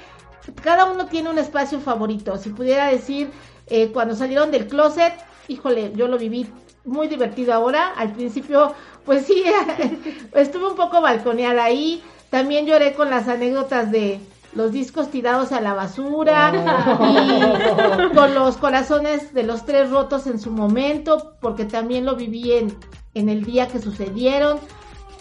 cada 0.63 0.87
uno 0.87 1.07
tiene 1.07 1.31
un 1.31 1.39
espacio 1.39 1.81
favorito. 1.81 2.37
Si 2.37 2.51
pudiera 2.51 2.87
decir, 2.87 3.31
eh, 3.67 3.91
cuando 3.93 4.15
salieron 4.15 4.51
del 4.51 4.69
closet, 4.69 5.13
híjole, 5.49 5.93
yo 5.95 6.09
lo 6.09 6.19
viví 6.19 6.47
muy 6.85 7.09
divertido 7.09 7.53
ahora. 7.53 7.93
Al 7.97 8.13
principio, 8.13 8.75
pues 9.05 9.27
sí, 9.27 9.45
estuve 10.35 10.69
un 10.69 10.77
poco 10.77 11.01
balconeada 11.01 11.65
ahí. 11.65 12.03
También 12.31 12.67
lloré 12.67 12.95
con 12.95 13.11
las 13.11 13.29
anécdotas 13.29 13.91
de 13.91 14.21
los 14.55 14.73
discos 14.73 15.11
tirados 15.11 15.53
a 15.53 15.61
la 15.61 15.75
basura 15.75 16.53
y 17.15 18.15
con 18.15 18.35
los 18.35 18.57
corazones 18.57 19.33
de 19.33 19.45
los 19.45 19.65
tres 19.65 19.91
rotos 19.91 20.27
en 20.27 20.41
su 20.41 20.51
momento, 20.51 21.35
porque 21.41 21.65
también 21.65 22.05
lo 22.05 22.17
viví 22.17 22.53
en, 22.53 22.77
en 23.15 23.29
el 23.29 23.45
día 23.45 23.69
que 23.69 23.81
sucedieron. 23.81 24.59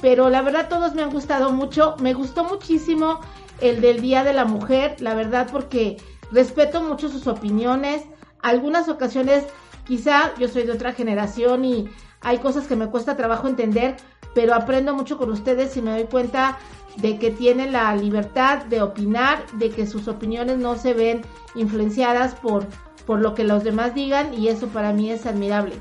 Pero 0.02 0.30
la 0.30 0.42
verdad 0.42 0.70
todos 0.70 0.96
me 0.96 1.04
han 1.04 1.12
gustado 1.12 1.52
mucho. 1.52 1.96
Me 2.00 2.14
gustó 2.14 2.44
muchísimo 2.44 3.20
el 3.62 3.82
del 3.82 4.02
Día 4.02 4.24
de 4.24 4.34
la 4.34 4.46
Mujer, 4.46 4.96
la 5.00 5.14
verdad 5.14 5.48
porque 5.52 5.98
respeto 6.32 6.82
mucho 6.82 7.10
sus 7.10 7.28
opiniones. 7.28 8.04
Algunas 8.42 8.88
ocasiones 8.88 9.46
quizá 9.86 10.34
yo 10.38 10.48
soy 10.48 10.64
de 10.64 10.72
otra 10.72 10.94
generación 10.94 11.66
y 11.66 11.90
hay 12.22 12.38
cosas 12.38 12.68
que 12.68 12.76
me 12.76 12.88
cuesta 12.88 13.18
trabajo 13.18 13.48
entender, 13.48 13.98
pero 14.34 14.54
aprendo 14.54 14.94
mucho 14.94 15.18
con 15.18 15.32
ustedes 15.32 15.76
y 15.78 15.82
me 15.82 15.92
doy 15.92 16.06
cuenta 16.06 16.58
de 16.98 17.18
que 17.18 17.32
tienen 17.32 17.72
la 17.72 17.96
libertad 17.96 18.66
de 18.66 18.82
opinar, 18.82 19.46
de 19.54 19.70
que 19.70 19.88
sus 19.88 20.08
opiniones 20.08 20.58
no 20.58 20.76
se 20.76 20.94
ven 20.94 21.22
influenciadas 21.56 22.36
por, 22.36 22.66
por 23.06 23.20
lo 23.20 23.36
que 23.36 23.44
los 23.44 23.64
demás 23.64 23.96
digan 23.96 24.34
y 24.34 24.50
eso 24.50 24.68
para 24.68 24.94
mí 24.94 25.10
es 25.10 25.26
admirable. 25.26 25.76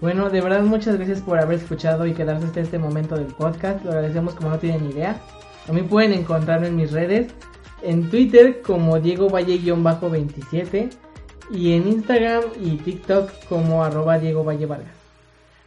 Bueno, 0.00 0.30
de 0.30 0.40
verdad 0.40 0.62
muchas 0.62 0.96
gracias 0.96 1.20
por 1.20 1.38
haber 1.38 1.58
escuchado 1.58 2.06
y 2.06 2.12
quedarse 2.12 2.46
hasta 2.46 2.60
este 2.60 2.78
momento 2.78 3.14
del 3.14 3.26
podcast. 3.26 3.84
Lo 3.84 3.92
agradecemos 3.92 4.34
como 4.34 4.50
no 4.50 4.58
tienen 4.58 4.90
idea. 4.90 5.20
A 5.68 5.72
mí 5.72 5.82
pueden 5.82 6.12
encontrarme 6.12 6.66
en 6.66 6.76
mis 6.76 6.90
redes, 6.90 7.32
en 7.82 8.10
Twitter 8.10 8.62
como 8.62 8.98
Diego 8.98 9.28
Valle-27 9.28 10.90
y 11.52 11.74
en 11.74 11.86
Instagram 11.86 12.42
y 12.60 12.78
TikTok 12.78 13.30
como 13.48 13.84
arroba 13.84 14.18
Diego 14.18 14.42
Valle 14.42 14.66
Vargas. 14.66 14.96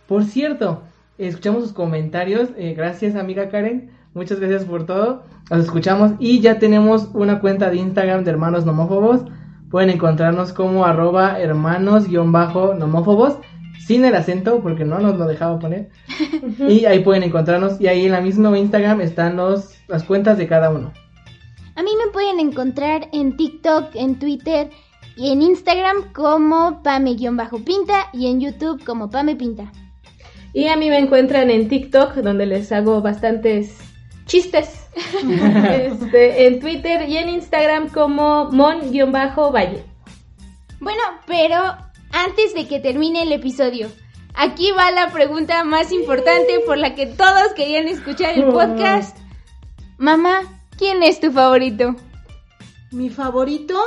Por 0.05 0.26
cierto, 0.26 0.82
escuchamos 1.18 1.63
sus 1.63 1.72
comentarios. 1.72 2.49
eh, 2.57 2.74
gracias 2.74 3.16
amiga 3.16 3.47
Karen. 3.47 3.94
Muchas 4.16 4.39
gracias 4.39 4.63
por 4.63 4.86
todo. 4.86 5.24
Los 5.49 5.66
escuchamos 5.66 6.13
y 6.20 6.39
ya 6.39 6.57
tenemos 6.57 7.09
una 7.13 7.41
cuenta 7.41 7.70
de 7.70 7.76
Instagram 7.76 8.24
de 8.24 8.32
hermanos 8.32 8.66
nomófobos. 8.66 9.26
Pueden 9.70 9.89
encontrarnos 9.89 10.53
como 10.53 10.86
arroba 10.86 11.38
hermanos-nomófobos 11.38 13.39
sin 13.86 14.05
el 14.05 14.16
acento, 14.16 14.61
porque 14.61 14.86
no 14.86 14.99
nos 14.99 15.18
lo 15.18 15.28
dejaba 15.28 15.59
poner. 15.59 15.89
y 16.70 16.86
ahí 16.86 16.99
pueden 16.99 17.24
encontrarnos. 17.24 17.82
Y 17.82 17.88
ahí 17.88 18.05
en 18.05 18.13
la 18.13 18.22
misma 18.22 18.57
Instagram 18.57 19.01
están 19.01 19.36
los, 19.36 19.76
las 19.89 20.05
cuentas 20.05 20.38
de 20.38 20.47
cada 20.47 20.70
uno. 20.70 20.93
A 21.76 21.84
mí 21.84 21.91
me 21.97 22.09
pueden 22.13 22.39
encontrar 22.39 23.09
en 23.11 23.36
TikTok, 23.36 23.95
en 23.95 24.18
Twitter 24.18 24.70
y 25.18 25.30
en 25.30 25.41
Instagram 25.41 26.13
como 26.13 26.82
Pame-Pinta 26.84 28.07
y 28.13 28.28
en 28.28 28.39
YouTube 28.39 28.82
como 28.86 29.09
Pame 29.09 29.36
Pinta. 29.36 29.74
Y 30.53 30.68
a 30.68 30.78
mí 30.78 30.89
me 30.89 30.99
encuentran 30.99 31.49
en 31.49 31.68
TikTok, 31.68 32.13
donde 32.16 32.45
les 32.45 32.72
hago 32.72 33.01
bastantes 33.01 33.86
chistes. 34.26 34.82
Este, 35.26 36.47
en 36.47 36.59
Twitter 36.59 37.07
y 37.09 37.17
en 37.17 37.30
Instagram 37.30 37.89
como 37.89 38.49
mon-valle. 38.51 39.84
Bueno, 40.80 41.01
pero 41.28 41.78
antes 42.11 42.53
de 42.53 42.67
que 42.67 42.80
termine 42.80 43.23
el 43.23 43.32
episodio, 43.32 43.89
aquí 44.34 44.71
va 44.71 44.91
la 44.91 45.09
pregunta 45.09 45.63
más 45.63 45.91
importante 45.91 46.59
por 46.65 46.78
la 46.78 46.95
que 46.95 47.07
todos 47.07 47.53
querían 47.55 47.88
escuchar 47.88 48.38
el 48.38 48.45
podcast. 48.45 49.17
Mamá, 49.97 50.41
¿quién 50.78 51.03
es 51.03 51.19
tu 51.19 51.32
favorito? 51.32 51.95
Mi 52.91 53.09
favorito 53.09 53.84